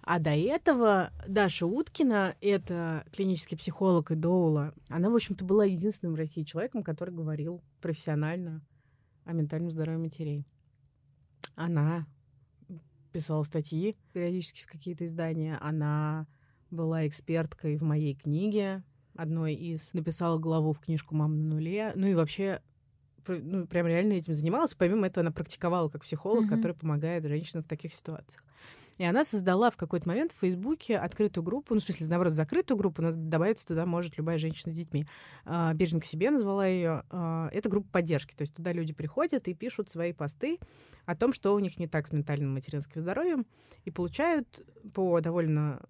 [0.06, 6.16] А до этого Даша Уткина, это клинический психолог и доула, она, в общем-то, была единственным
[6.16, 8.62] в России человеком, который говорил профессионально
[9.24, 10.46] о ментальном здоровье матерей.
[11.56, 12.06] Она
[13.14, 16.28] писала статьи периодически в какие-то издания, она
[16.70, 18.84] была эксперткой в моей книге,
[19.16, 22.62] одной из, написала главу в книжку «Мама на нуле», ну и вообще
[23.28, 24.74] ну, прям реально этим занималась.
[24.74, 26.50] Помимо этого, она практиковала как психолог, Мгм.
[26.50, 28.44] который помогает женщинам в таких ситуациях.
[28.98, 32.78] И она создала в какой-то момент в Фейсбуке открытую группу, ну, в смысле, наоборот, закрытую
[32.78, 35.06] группу, но добавиться туда может любая женщина с детьми.
[35.46, 37.04] А, Беженка себе назвала ее.
[37.10, 38.36] А, это группа поддержки.
[38.36, 40.60] То есть туда люди приходят и пишут свои посты
[41.06, 43.48] о том, что у них не так с ментальным материнским здоровьем,
[43.84, 44.64] и получают
[44.94, 45.82] по довольно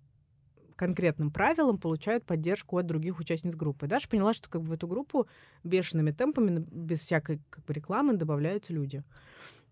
[0.76, 3.88] конкретным правилам получают поддержку от других участниц группы.
[3.88, 5.28] Даша поняла, что как бы в эту группу
[5.64, 9.04] бешеными темпами, без всякой как бы, рекламы добавляются люди.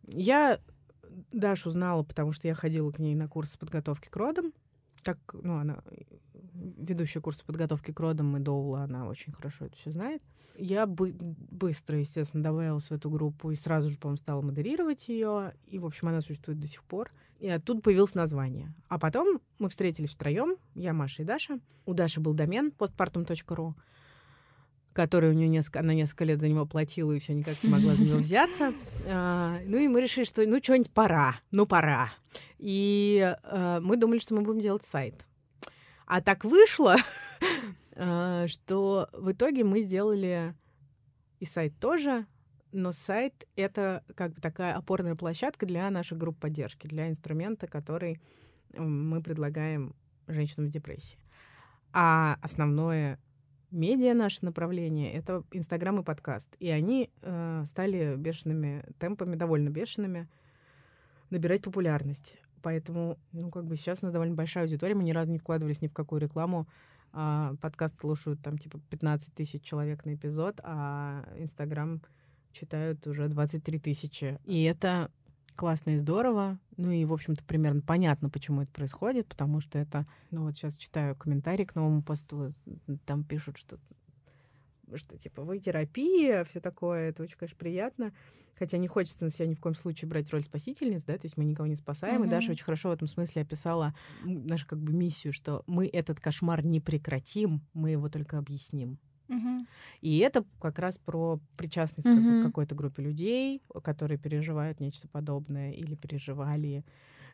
[0.08, 0.60] Я
[1.32, 4.54] Дашу знала, потому что я ходила к ней на курсы подготовки к родам.
[5.04, 5.82] Как, ну, она
[6.54, 10.24] ведущая курсы подготовки к родам и Доула, она очень хорошо это все знает.
[10.56, 15.54] Я бы быстро, естественно, добавилась в эту группу и сразу же, по-моему, стала модерировать ее.
[15.66, 17.12] И, в общем, она существует до сих пор.
[17.40, 18.74] И оттуда появилось название.
[18.88, 21.60] А потом мы встретились втроем, я, Маша и Даша.
[21.86, 23.74] У Даши был домен postpartum.ru,
[24.94, 27.94] который у нее несколько, она несколько лет за него платила и все никак не могла
[27.94, 28.74] за него взяться.
[29.08, 32.12] А, ну и мы решили, что ну что-нибудь пора, ну пора.
[32.58, 35.26] И а, мы думали, что мы будем делать сайт.
[36.06, 36.98] А так вышло,
[37.96, 40.54] а, что в итоге мы сделали
[41.40, 42.26] и сайт тоже,
[42.72, 48.22] но сайт— это как бы такая опорная площадка для наших групп поддержки, для инструмента, который
[48.78, 49.96] мы предлагаем
[50.28, 51.18] женщинам в депрессии.
[51.94, 53.20] А основное
[53.72, 56.56] медиа наше направление— это Инстаграм и подкаст.
[56.60, 60.28] И они э, стали бешеными темпами, довольно бешеными,
[61.30, 62.38] набирать популярность.
[62.62, 65.82] Поэтому, ну, как бы сейчас у нас довольно большая аудитория, мы ни разу не вкладывались
[65.82, 66.68] ни в какую рекламу.
[67.14, 72.02] А, подкаст слушают там типа 15 тысяч человек на эпизод, а Инстаграм
[72.54, 74.40] читают уже 23 тысячи.
[74.46, 75.12] И это
[75.56, 76.60] классно и здорово.
[76.78, 80.06] Ну и, в общем-то, примерно понятно, почему это происходит, потому что это...
[80.30, 82.54] Ну вот сейчас читаю комментарии к новому посту,
[83.06, 83.80] там пишут, что
[84.96, 88.14] что типа вы терапия, все такое, это очень, конечно, приятно.
[88.56, 91.36] Хотя не хочется на себя ни в коем случае брать роль спасительниц, да, то есть
[91.38, 92.22] мы никого не спасаем.
[92.22, 92.28] Mm-hmm.
[92.28, 96.20] И Даша очень хорошо в этом смысле описала нашу как бы миссию, что мы этот
[96.20, 99.00] кошмар не прекратим, мы его только объясним.
[99.32, 99.66] Угу.
[100.02, 102.42] И это как раз про причастность угу.
[102.42, 106.84] к какой-то группе людей, которые переживают нечто подобное или переживали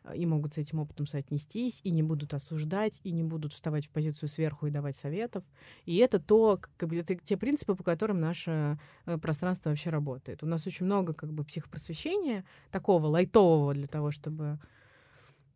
[0.04, 3.86] э, и могут с этим опытом соотнестись, и не будут осуждать, и не будут вставать
[3.86, 5.42] в позицию сверху и давать советов.
[5.86, 10.44] И это то, как бы, это те принципы, по которым наше э, пространство вообще работает.
[10.44, 14.60] У нас очень много как бы психопросвещения, такого лайтового для того, чтобы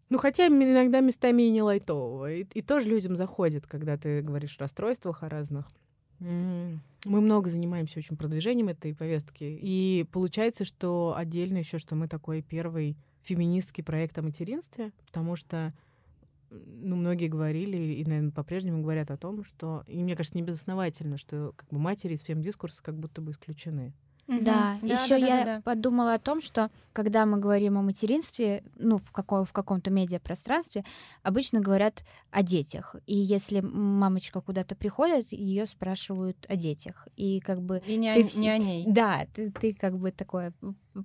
[0.09, 2.31] ну, хотя иногда местами и не лайтового.
[2.31, 5.73] И, и тоже людям заходит, когда ты говоришь о расстройствах о разных.
[6.23, 9.45] Мы много занимаемся очень продвижением этой повестки.
[9.45, 15.73] И получается, что отдельно еще, что мы такой первый феминистский проект о материнстве, потому что
[16.51, 21.19] ну, многие говорили и, наверное, по-прежнему говорят о том, что, и мне кажется, не безосновательно,
[21.19, 23.93] что как бы матери из фем-дискурса как будто бы исключены.
[24.41, 25.61] Да, да еще да, я да, да.
[25.63, 30.85] подумала о том, что когда мы говорим о материнстве, ну, в, каком, в каком-то медиапространстве,
[31.23, 32.97] обычно говорят о детях.
[33.07, 37.09] И если мамочка куда-то приходит, ее спрашивают о детях.
[37.17, 37.83] И как бы...
[37.87, 38.85] И не, ты о, не о ней.
[38.87, 40.53] Да, ты, ты как бы такое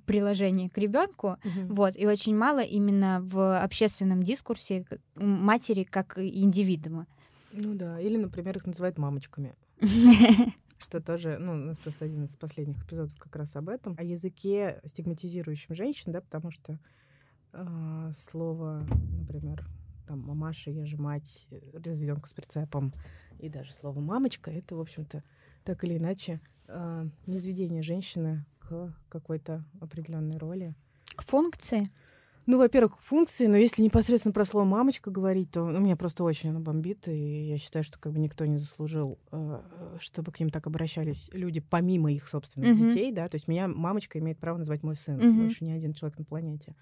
[0.06, 1.38] приложение к ребенку.
[1.44, 1.74] Угу.
[1.74, 7.08] Вот, и очень мало именно в общественном дискурсе матери как индивидуума.
[7.52, 9.56] Ну да, или, например, их называют мамочками.
[10.78, 14.04] что тоже, ну, у нас просто один из последних эпизодов как раз об этом, о
[14.04, 16.80] языке, стигматизирующем женщин, да, потому что
[17.54, 18.86] э, слово,
[19.20, 19.66] например,
[20.08, 22.94] там, мамаша, я же мать, разведенка с прицепом,
[23.40, 25.24] и даже слово мамочка, это, в общем-то,
[25.64, 30.76] так или иначе, э, низведение женщины к какой-то определенной роли.
[31.16, 31.92] К функции?
[32.48, 36.52] Ну, во-первых, функции, но если непосредственно про слово «мамочка» говорить, то ну, меня просто очень
[36.52, 39.62] оно бомбит, и я считаю, что как бы никто не заслужил, э,
[40.00, 42.88] чтобы к ним так обращались люди помимо их собственных mm-hmm.
[42.88, 45.44] детей, да, то есть меня мамочка имеет право называть мой сын, mm-hmm.
[45.44, 46.74] больше ни один человек на планете.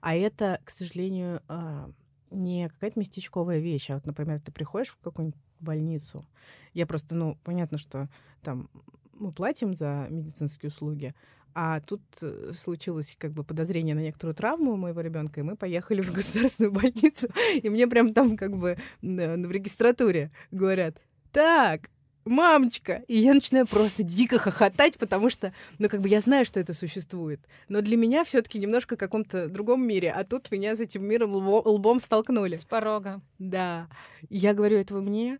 [0.00, 1.92] А это, к сожалению, э,
[2.32, 6.26] не какая-то местечковая вещь, а вот, например, ты приходишь в какую-нибудь больницу,
[6.74, 8.08] я просто, ну, понятно, что
[8.42, 8.68] там
[9.12, 11.14] мы платим за медицинские услуги,
[11.54, 15.56] а тут э, случилось как бы подозрение на некоторую травму у моего ребенка, и мы
[15.56, 20.98] поехали в государственную больницу, и мне прям там как бы в регистратуре говорят,
[21.32, 21.90] так,
[22.24, 23.02] мамочка!
[23.08, 26.72] И я начинаю просто дико хохотать, потому что, ну, как бы я знаю, что это
[26.72, 27.40] существует.
[27.68, 30.12] Но для меня все таки немножко в каком-то другом мире.
[30.12, 32.56] А тут меня с этим миром лбом столкнули.
[32.56, 33.20] С порога.
[33.38, 33.88] Да.
[34.28, 35.38] И я говорю, это вы мне?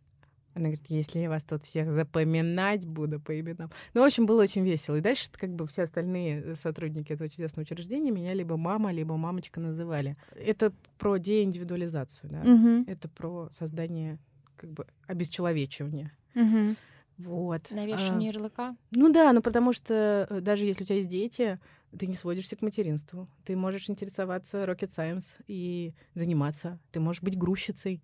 [0.54, 3.70] Она говорит, если я вас тут всех запоминать буду по именам.
[3.94, 4.96] Ну, в общем, было очень весело.
[4.96, 9.60] И дальше как бы все остальные сотрудники этого чудесного учреждения меня либо мама, либо мамочка
[9.60, 10.16] называли.
[10.34, 12.40] Это про деиндивидуализацию, да?
[12.40, 12.84] Угу.
[12.86, 14.18] Это про создание
[14.56, 16.12] как бы обесчеловечивания.
[16.34, 16.76] Угу.
[17.18, 17.70] Вот.
[17.70, 18.76] Навешивание а, ярлыка?
[18.90, 21.58] Ну да, ну потому что э, даже если у тебя есть дети,
[21.96, 23.28] ты не сводишься к материнству.
[23.44, 26.78] Ты можешь интересоваться rocket science и заниматься.
[26.90, 28.02] Ты можешь быть грузчицей.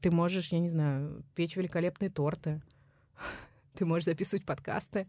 [0.00, 2.62] Ты можешь, я не знаю, печь великолепные торты.
[3.74, 5.06] Ты можешь записывать подкасты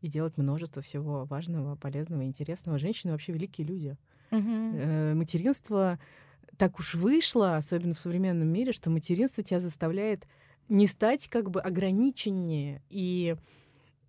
[0.00, 2.78] и делать множество всего важного, полезного, интересного.
[2.78, 3.96] Женщины вообще великие люди.
[4.30, 5.18] Мгм.
[5.18, 5.98] Материнство
[6.56, 10.26] так уж вышло, особенно в современном мире, что материнство тебя заставляет
[10.68, 13.36] не стать как бы ограниченнее и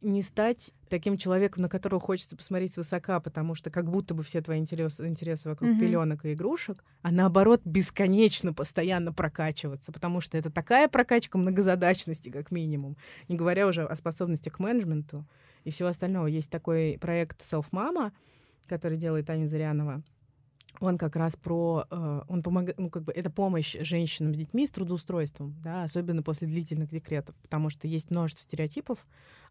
[0.06, 4.42] не стать таким человеком, на которого хочется посмотреть свысока, потому что как будто бы все
[4.42, 5.80] твои интересы, интересы вокруг Мгм.
[5.80, 12.52] пеленок и игрушек, а наоборот бесконечно, постоянно прокачиваться, потому что это такая прокачка многозадачности, как
[12.52, 12.98] минимум,
[13.28, 15.26] не говоря уже о способности к менеджменту
[15.64, 16.28] и всего остального.
[16.28, 18.12] Есть такой проект Self Mama,
[18.68, 20.04] который делает Аня Зырянова.
[20.80, 24.66] Он как раз про, э, он помогает, ну как бы это помощь женщинам с детьми
[24.68, 29.00] с трудоустройством, да, особенно после длительных декретов, потому что есть множество стереотипов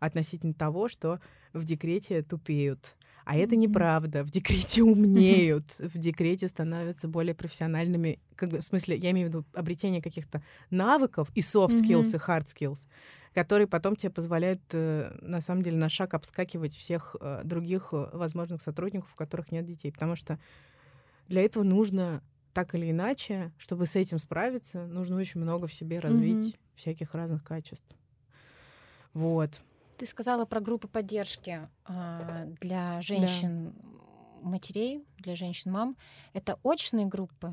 [0.01, 1.21] относительно того, что
[1.53, 2.97] в декрете тупеют.
[3.25, 4.23] А это неправда.
[4.23, 8.19] В декрете умнеют, в декрете становятся более профессиональными.
[8.37, 12.19] Как бы, в смысле, я имею в виду обретение каких-то навыков и soft skills, и
[12.19, 12.87] hard skills,
[13.33, 18.61] которые потом тебе позволяют, э, на самом деле, на шаг обскакивать всех э, других возможных
[18.61, 19.91] сотрудников, у которых нет детей.
[19.91, 20.39] Потому что
[21.29, 22.23] для этого нужно
[22.53, 27.43] так или иначе, чтобы с этим справиться, нужно очень много в себе развить всяких разных
[27.43, 27.97] качеств.
[29.13, 29.61] Вот.
[29.97, 33.75] Ты сказала про группы поддержки а, для женщин
[34.43, 35.97] матерей, для женщин-мам.
[36.33, 37.53] Это очные группы?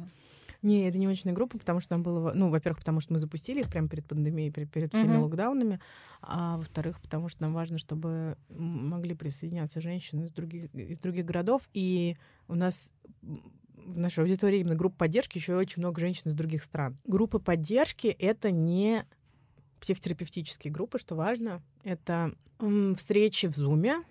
[0.62, 2.34] Не, это не очная группа, потому что там было...
[2.34, 5.24] Ну, во-первых, потому что мы запустили их прямо перед пандемией, перед, перед всеми Мгм.
[5.24, 5.80] локдаунами.
[6.22, 11.68] А во-вторых, потому что нам важно, чтобы могли присоединяться женщины из других, из других городов.
[11.74, 12.16] И
[12.48, 12.94] у нас
[13.86, 16.98] в нашей аудитории именно группа поддержки еще очень много женщин из других стран.
[17.06, 19.06] Группы поддержки— это не
[19.80, 21.62] психотерапевтические группы, что важно.
[21.84, 22.34] Это
[22.96, 24.04] встречи в Зуме,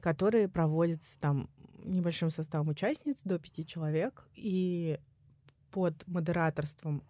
[0.00, 1.50] которые проводятся там
[1.84, 4.98] небольшим составом участниц, до пяти человек, и
[5.70, 7.02] под модераторством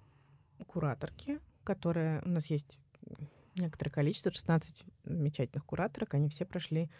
[0.67, 2.79] кураторки, которая у нас есть
[3.55, 6.91] некоторое количество, 16 замечательных кураторок, они все прошли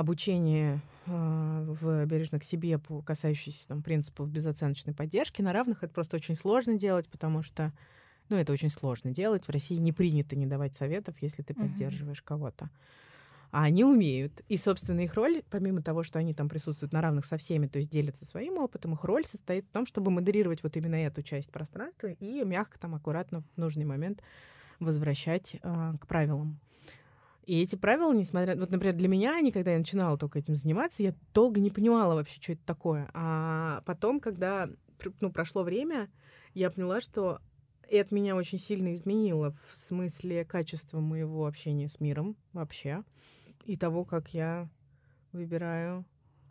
[0.00, 5.42] обучение э, в бережно к себе, по касающееся там, принципов безоценочной поддержки.
[5.42, 7.72] На равных это просто очень сложно делать, потому что
[8.28, 9.46] ну, это очень сложно делать.
[9.46, 11.62] В России не принято не давать советов, если ты Мгм.
[11.62, 12.70] поддерживаешь кого-то.
[13.50, 14.42] А они умеют.
[14.48, 17.78] И, собственно, их роль, помимо того, что они там присутствуют на равных со всеми, то
[17.78, 21.50] есть делятся своим опытом, их роль состоит в том, чтобы модерировать вот именно эту часть
[21.50, 24.22] пространства и мягко там аккуратно в нужный момент
[24.78, 26.60] возвращать э, к правилам.
[27.44, 28.56] И эти правила, несмотря...
[28.56, 32.14] Вот, например, для меня, они, когда я начинала только этим заниматься, я долго не понимала
[32.14, 33.10] вообще, что это такое.
[33.14, 34.68] А потом, когда
[35.20, 36.10] ну, прошло время,
[36.54, 37.40] я поняла, что
[37.88, 43.02] это меня очень сильно изменило в смысле качества моего общения с миром вообще
[43.64, 44.68] и того, как я
[45.32, 46.04] выбираю,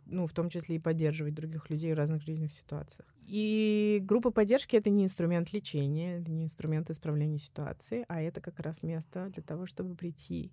[0.06, 3.08] ну, в том числе и поддерживать других людей в разных жизненных ситуациях.
[3.26, 8.58] И группа поддержки— это не инструмент лечения, это не инструмент исправления ситуации, а это как
[8.58, 10.52] раз место для того, чтобы прийти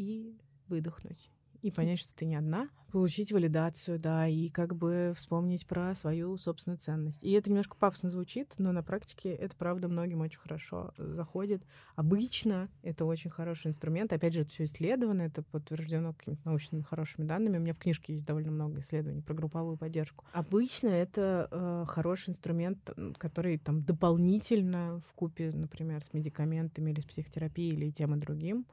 [0.00, 0.38] и
[0.68, 1.30] выдохнуть.
[1.62, 6.38] И понять, что ты не одна, получить валидацию, да, и как бы вспомнить про свою
[6.38, 7.22] собственную ценность.
[7.22, 11.62] И это немножко пафосно звучит, но на практике это, правда, многим очень хорошо заходит.
[11.96, 14.10] Обычно это очень хороший инструмент.
[14.14, 17.58] Опять же, это все исследовано, это подтверждено какими-то научными хорошими данными.
[17.58, 20.24] У меня в книжке есть довольно много исследований про групповую поддержку.
[20.32, 27.04] Обычно это э, хороший инструмент, который там дополнительно в купе, например, с медикаментами или с
[27.04, 28.64] психотерапией или тем и другим,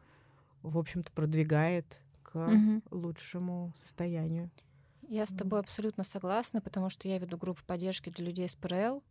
[0.70, 2.84] в общем-то, продвигает к Мгм.
[2.92, 4.50] лучшему состоянию.
[5.10, 9.02] Я с тобой абсолютно согласна, потому что я веду группу поддержки для людей с ПРЛ.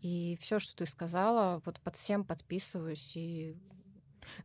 [0.00, 3.56] И все, что ты сказала, вот под всем подписываюсь и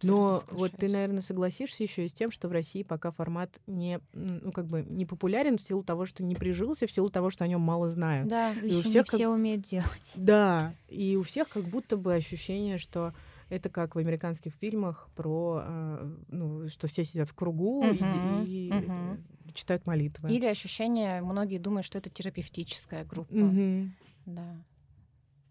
[0.03, 3.99] Но вот ты, наверное, согласишься еще и с тем, что в России пока формат не,
[4.13, 7.43] ну, как бы не популярен в силу того, что не прижился, в силу того, что
[7.43, 8.29] о нем мало знают.
[8.29, 10.13] Да, у Еще не всех как- все умеют делать.
[10.15, 13.13] Да, и у всех как будто бы ощущение, что
[13.49, 18.43] это как в американских фильмах про, э, ну, что все сидят в кругу и- Мгм,
[18.45, 19.23] и, мгм.
[19.53, 20.31] читают молитвы.
[20.31, 23.33] Или ощущение, многие думают, что это терапевтическая группа.
[23.33, 23.93] Мгм.
[24.25, 24.55] Да.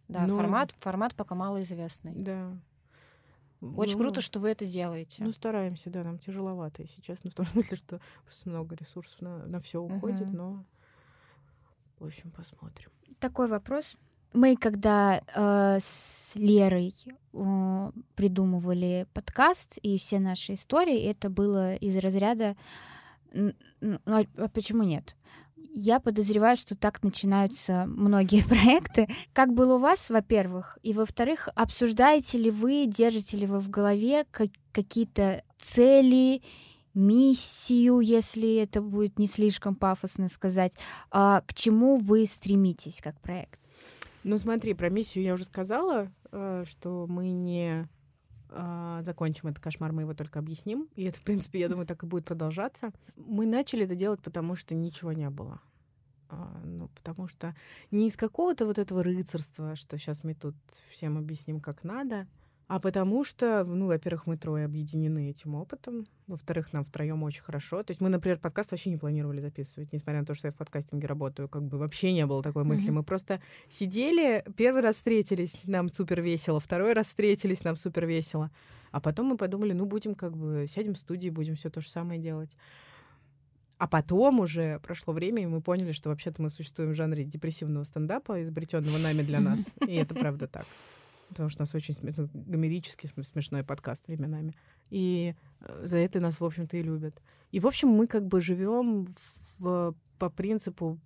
[0.08, 2.12] Да, Но- формат, формат пока малоизвестный.
[2.14, 2.56] Да.
[3.60, 5.24] Очень Ну, круто, что вы это делаете.
[5.24, 9.46] Ну, сейчас, да, нам тяжеловато, если честно, в том смысле, что просто много ресурсов на,
[9.46, 10.36] на все уходит, Мгм.
[10.36, 10.64] но,
[11.98, 12.90] в общем, посмотрим.
[13.18, 13.96] Такой вопрос.
[14.32, 16.94] Мы когда э, с Лерой
[17.32, 22.56] э, придумывали подкаст и все наши истории, это было из разряда
[23.32, 23.52] ну,
[24.06, 25.16] а, а почему нет?
[25.72, 29.08] Я подозреваю, что так начинаются многие проекты.
[29.32, 30.78] Как было у вас, во-первых?
[30.82, 36.42] И, во-вторых, обсуждаете ли вы, держите ли вы в голове ка- какие-то цели,
[36.94, 40.72] миссию, если это будет не слишком пафосно сказать.
[41.10, 43.60] А, к чему вы стремитесь как проект?
[44.28, 47.88] Ну смотри, про миссию я уже сказала, э, что мы не
[48.50, 50.86] э, закончим этот кошмар, мы его только объясним.
[50.96, 52.92] И это, в принципе, я думаю, так и будет продолжаться.
[53.16, 55.62] Мы начали это делать, потому что ничего не было.
[56.28, 57.56] А, ну, потому что
[57.90, 60.56] не из какого-то вот этого рыцарства, что сейчас мы тут
[60.90, 62.26] всем объясним, как надо,
[62.68, 67.82] а потому что, ну, во-первых, мы трое объединены этим опытом, во-вторых, нам втроем очень хорошо.
[67.82, 70.56] То есть мы, например, подкаст вообще не планировали записывать, несмотря на то, что я в
[70.56, 72.90] подкастинге работаю, как бы вообще не было такой мысли.
[72.90, 72.92] Mm-hmm.
[72.92, 73.40] Мы просто
[73.70, 78.50] сидели, первый раз встретились, нам супер весело, второй раз встретились, нам супер весело.
[78.90, 81.88] А потом мы подумали, ну, будем как бы, сядем в студии, будем все то же
[81.88, 82.54] самое делать.
[83.78, 87.84] А потом уже прошло время, и мы поняли, что вообще-то мы существуем в жанре депрессивного
[87.84, 89.60] стендапа, изобретенного нами для нас.
[89.88, 90.66] И это правда так.
[91.28, 92.16] Потому что у нас очень смеш...
[92.16, 94.54] гомерический смешной подкаст временами.
[94.90, 97.20] И э, за это нас, в общем-то, и любят.
[97.50, 99.06] И, в общем, мы как бы живем
[99.58, 100.98] в, по принципу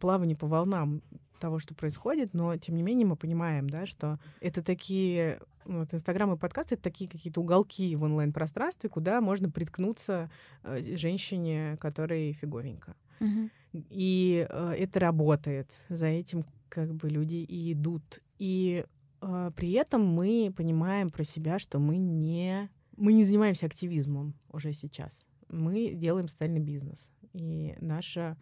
[0.00, 1.02] плавания по волнам
[1.40, 6.32] того, что происходит, но тем не менее мы понимаем, да, что это такие вот Инстаграм
[6.32, 10.30] и подкаст это такие какие-то уголки в онлайн-пространстве, куда можно приткнуться
[10.62, 12.94] э, женщине, которой фиговенько.
[13.20, 13.50] Угу.
[13.90, 15.70] И э, это работает.
[15.88, 18.20] За этим как бы люди и идут.
[18.38, 18.84] И
[19.24, 24.72] э, при этом мы понимаем про себя, что мы не мы не занимаемся активизмом уже
[24.72, 25.24] сейчас.
[25.48, 27.10] Мы делаем социальный бизнес.
[27.32, 28.36] И наша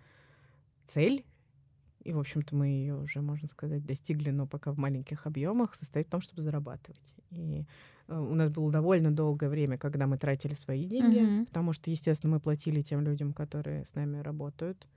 [0.87, 1.25] цель
[2.05, 6.09] и, в общем-то, мы ее уже, можно сказать, достигли, но пока в маленьких объемах, состоит
[6.09, 7.15] в том, чтобы зарабатывать.
[7.31, 7.65] И
[8.09, 11.47] э, у нас было довольно долгое время, когда мы тратили свои деньги, mm-hmm.
[11.47, 14.89] потому что, естественно, мы платили тем людям, которые с нами работают,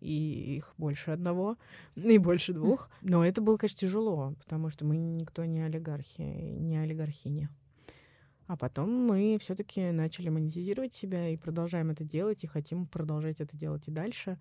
[0.00, 1.56] и их больше одного,
[1.96, 2.90] и больше двух.
[3.02, 7.48] Но это было, конечно, тяжело, потому что мы никто не олигархи, не олигархини.
[8.46, 13.56] А потом мы все-таки начали монетизировать себя и продолжаем это делать, и хотим продолжать это
[13.56, 14.38] делать и дальше.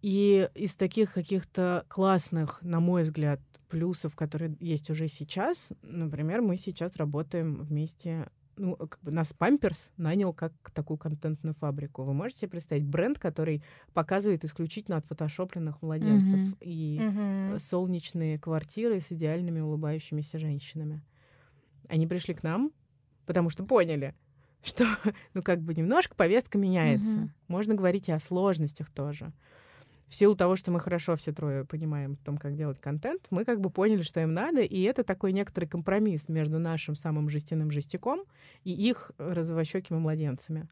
[0.00, 6.56] И из таких каких-то классных, на мой взгляд, плюсов, которые есть уже сейчас, например, мы
[6.56, 8.28] сейчас работаем вместе
[8.62, 12.04] ну, как бы нас Памперс нанял как такую контентную фабрику.
[12.04, 16.56] Вы можете себе представить бренд, который показывает исключительно отфотошопленных младенцев mm-hmm.
[16.60, 17.58] и mm-hmm.
[17.58, 21.02] солнечные квартиры с идеальными улыбающимися женщинами.
[21.88, 22.70] Они пришли к нам,
[23.26, 24.14] потому что поняли,
[24.62, 24.86] что,
[25.34, 27.18] ну, как бы немножко повестка меняется.
[27.18, 27.30] Mm-hmm.
[27.48, 29.32] Можно говорить и о сложностях тоже
[30.12, 33.46] в силу того, что мы хорошо все трое понимаем в том, как делать контент, мы
[33.46, 37.70] как бы поняли, что им надо, и это такой некоторый компромисс между нашим самым жестяным
[37.70, 38.24] жестяком
[38.62, 40.68] и их розовощекими младенцами.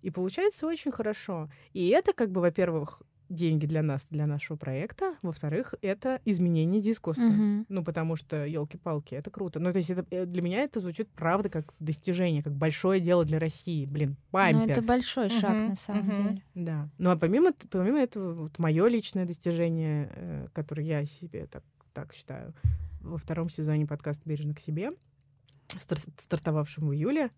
[0.00, 1.50] И получается очень хорошо.
[1.74, 5.14] И это как бы, во-первых, деньги для нас, для нашего проекта.
[5.22, 7.26] Во-вторых, это изменение дискурса.
[7.26, 7.66] Угу.
[7.68, 9.60] Ну, потому что, елки-палки, это круто.
[9.60, 13.24] Ну, то есть это, э, для меня это звучит, правда, как достижение, как большое дело
[13.24, 13.86] для России.
[13.86, 14.66] Блин, памперс.
[14.66, 15.34] Ну, это большой угу.
[15.40, 16.16] шаг, на самом угу.
[16.16, 16.42] деле.
[16.54, 16.90] Да.
[16.98, 21.62] Ну, а помимо, помимо этого, вот мое личное достижение, э, которое я себе так,
[21.94, 22.52] так считаю,
[23.00, 24.90] во втором сезоне подкаста «Бережно к себе»,
[25.78, 27.30] стар- стартовавшем в июле,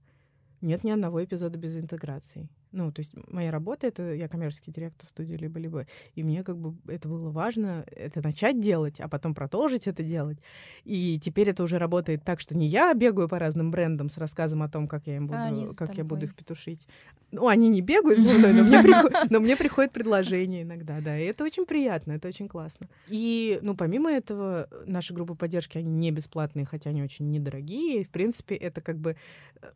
[0.62, 2.48] нет ни одного эпизода без интеграции.
[2.72, 6.74] Ну, то есть моя работа— это я коммерческий директор студии либо-либо, и мне как бы
[6.90, 10.38] это было важно, это начать делать, а потом продолжить это делать.
[10.84, 14.62] И теперь это уже работает так, что не я бегаю по разным брендам с рассказом
[14.62, 16.86] о том, как я им буду, а как я буду их петушить.
[17.30, 18.32] Ну, они не бегают, но
[18.64, 22.88] мне, приходит, но мне приходит предложение иногда, да, и это очень приятно, это очень классно.
[23.08, 28.04] И, ну, помимо этого, наши группы поддержки, они не бесплатные, хотя они очень недорогие, и,
[28.04, 29.16] в принципе, это как бы
[29.60, 29.66] э,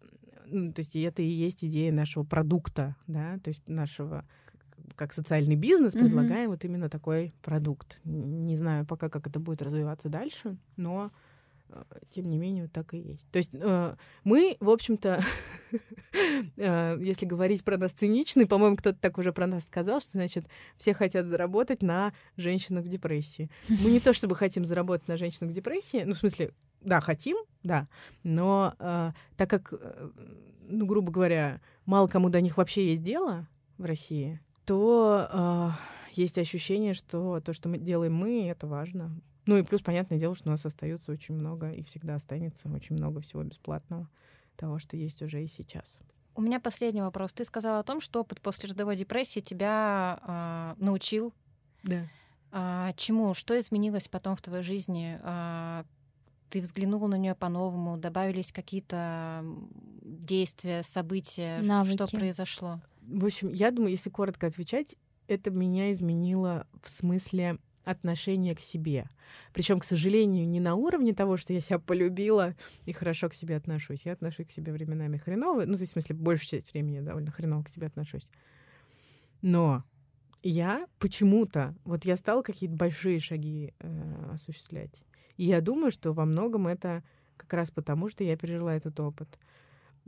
[0.51, 4.24] ну, то есть это и есть идея нашего продукта, да, то есть нашего
[4.94, 6.01] как социальный бизнес mm-hmm.
[6.01, 8.01] предлагаем вот именно такой продукт.
[8.05, 11.11] Не знаю пока, как это будет развиваться дальше, но
[11.68, 13.28] э, тем не менее, так и есть.
[13.30, 15.22] То есть э, мы, в общем-то,
[16.57, 20.47] э, если говорить про нас циничный, по-моему, кто-то так уже про нас сказал, что, значит,
[20.76, 23.51] все хотят заработать на женщинах в депрессии.
[23.68, 27.36] Мы не то чтобы хотим заработать на женщинах в депрессии, ну, в смысле, да, хотим,
[27.66, 27.88] да,
[28.22, 30.10] но э, так как, э,
[30.68, 33.46] ну, грубо говоря, мало кому до них вообще есть дело
[33.78, 35.70] в России, то э,
[36.12, 39.20] есть ощущение, что то, что мы делаем мы, это важно.
[39.46, 42.96] Ну и плюс, понятное дело, что у нас остается очень много и всегда останется очень
[42.96, 44.08] много всего бесплатного,
[44.56, 46.00] того, что есть уже и сейчас.
[46.34, 47.32] У меня последний вопрос.
[47.32, 51.32] Ты сказала о том, что опыт послеродовой депрессии тебя э, научил.
[51.82, 52.08] Да.
[52.52, 53.34] А, чему?
[53.34, 55.18] Что изменилось потом в твоей жизни?
[55.22, 55.84] А,
[56.49, 59.44] ты взглянула на нее по-новому, добавились какие-то
[60.03, 61.94] действия, события, Навыки.
[61.94, 62.80] что произошло?
[63.03, 64.97] В общем, я думаю, если коротко отвечать,
[65.28, 69.09] это меня изменило в смысле отношение к себе.
[69.53, 73.57] Причем, к сожалению, не на уровне того, что я себя полюбила и хорошо к себе
[73.57, 74.05] отношусь.
[74.05, 75.64] Я отношусь к себе временами хреново.
[75.66, 78.28] Ну, в смысле, большую часть времени довольно хреново к себе отношусь.
[79.40, 79.84] Но
[80.42, 85.03] я почему-то, вот я стала какие-то большие шаги э, осуществлять.
[85.37, 87.03] И я думаю, что во многом это
[87.37, 89.39] как раз потому, что я пережила этот опыт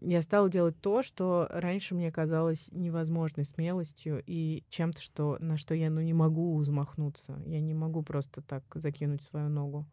[0.00, 5.74] я стала делать то, что раньше мне казалось невозможной смелостью и чем-то, что, на что
[5.74, 7.40] я ну, не могу замахнуться.
[7.46, 9.86] Я не могу просто так закинуть свою ногу.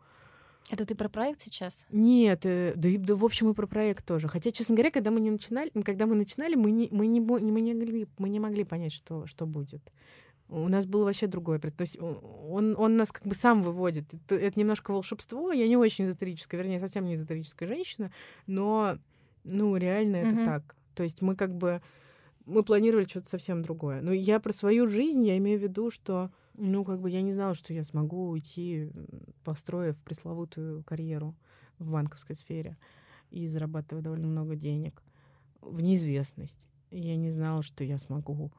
[0.71, 1.85] Это ты про проект сейчас?
[1.91, 4.27] Нет, э, да, да, в общем, и про проект тоже.
[4.27, 7.39] Хотя, честно говоря, когда мы не начинали, когда мы начинали, мы не, мы не, мы
[7.39, 9.91] не, могли, мы не могли понять, что, что будет.
[10.47, 11.59] У нас было вообще другое.
[11.59, 14.13] То есть он, он нас как бы сам выводит.
[14.13, 15.51] Это, это немножко волшебство.
[15.51, 18.11] Я не очень эзотерическая, вернее, совсем не эзотерическая женщина,
[18.45, 18.97] но
[19.43, 20.45] ну, реально это mm-hmm.
[20.45, 20.75] так.
[20.93, 21.81] То есть мы как бы
[22.45, 24.01] мы планировали что-то совсем другое.
[24.01, 27.31] Но я про свою жизнь, я имею в виду, что, ну, как бы я не
[27.31, 28.91] знала, что я смогу уйти,
[29.43, 31.35] построив пресловутую карьеру
[31.79, 32.77] в банковской сфере
[33.31, 35.01] и зарабатывая довольно много денег
[35.61, 36.59] в неизвестность.
[36.91, 38.51] Я не знала, что я смогу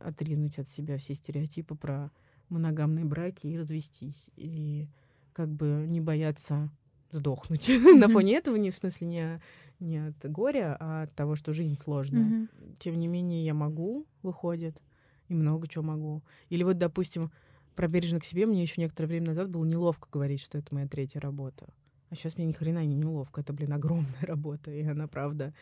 [0.00, 2.10] отринуть от себя все стереотипы про
[2.48, 4.28] моногамные браки и развестись.
[4.36, 4.88] И
[5.32, 6.70] как бы не бояться
[7.10, 7.68] сдохнуть.
[7.96, 9.40] На фоне этого, не в смысле не
[9.78, 12.24] не от горя, а от того, что жизнь сложная.
[12.24, 12.76] Mm-hmm.
[12.78, 14.80] Тем не менее, я могу, выходит,
[15.28, 16.22] и много чего могу.
[16.48, 17.30] Или вот, допустим,
[17.74, 20.88] про бережно к себе мне еще некоторое время назад было неловко говорить, что это моя
[20.88, 21.68] третья работа.
[22.08, 23.40] А сейчас мне ни хрена не неловко.
[23.40, 24.70] Это, блин, огромная работа.
[24.70, 25.52] И она, правда,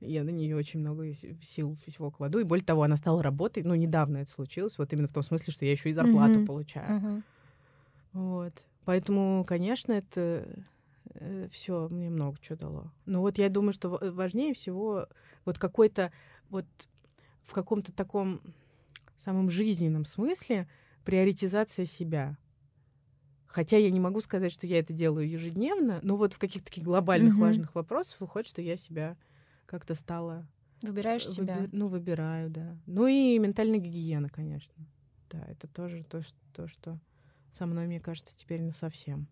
[0.00, 2.38] я на нее очень много сил всего кладу.
[2.38, 3.62] И более того, она стала работой.
[3.62, 4.78] Ну, недавно это случилось.
[4.78, 6.46] Вот именно в том смысле, что я еще и зарплату mm-hmm.
[6.46, 7.00] получаю.
[7.00, 7.22] Mm-hmm.
[8.12, 8.64] Вот.
[8.84, 10.46] Поэтому, конечно, это
[11.14, 12.92] Э, все мне много чего дало.
[13.06, 15.08] Но вот я думаю, что важнее всего
[15.44, 16.12] вот какой-то
[16.50, 16.66] вот
[17.42, 18.40] в каком-то таком
[19.16, 20.68] самом жизненном смысле
[21.04, 22.36] приоритизация себя.
[23.46, 26.84] Хотя я не могу сказать, что я это делаю ежедневно, но вот в каких-то таких
[26.84, 27.40] глобальных mm-hmm.
[27.40, 29.16] важных вопросах выходит, что я себя
[29.66, 30.46] как-то стала...
[30.82, 31.34] Выбираешь выби...
[31.34, 31.68] себя?
[31.72, 32.76] Ну, выбираю, да.
[32.86, 34.74] Ну и ментальная гигиена, конечно.
[35.30, 36.98] Да, это тоже то, что, то, что
[37.56, 39.28] со мной, мне кажется, теперь на совсем.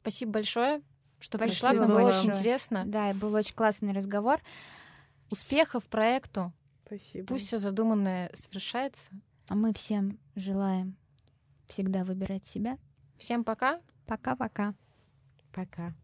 [0.00, 0.82] Спасибо большое
[1.20, 1.72] что пришла.
[1.72, 2.84] Нам было очень интересно.
[2.86, 4.40] Да, и был очень классный разговор.
[5.30, 6.52] Успехов проекту.
[6.86, 7.26] Спасибо.
[7.26, 9.10] Пусть все задуманное совершается.
[9.48, 10.96] А мы всем желаем
[11.68, 12.78] всегда выбирать себя.
[13.18, 13.80] Всем пока.
[14.06, 14.74] Пока-пока.
[15.52, 15.94] Пока.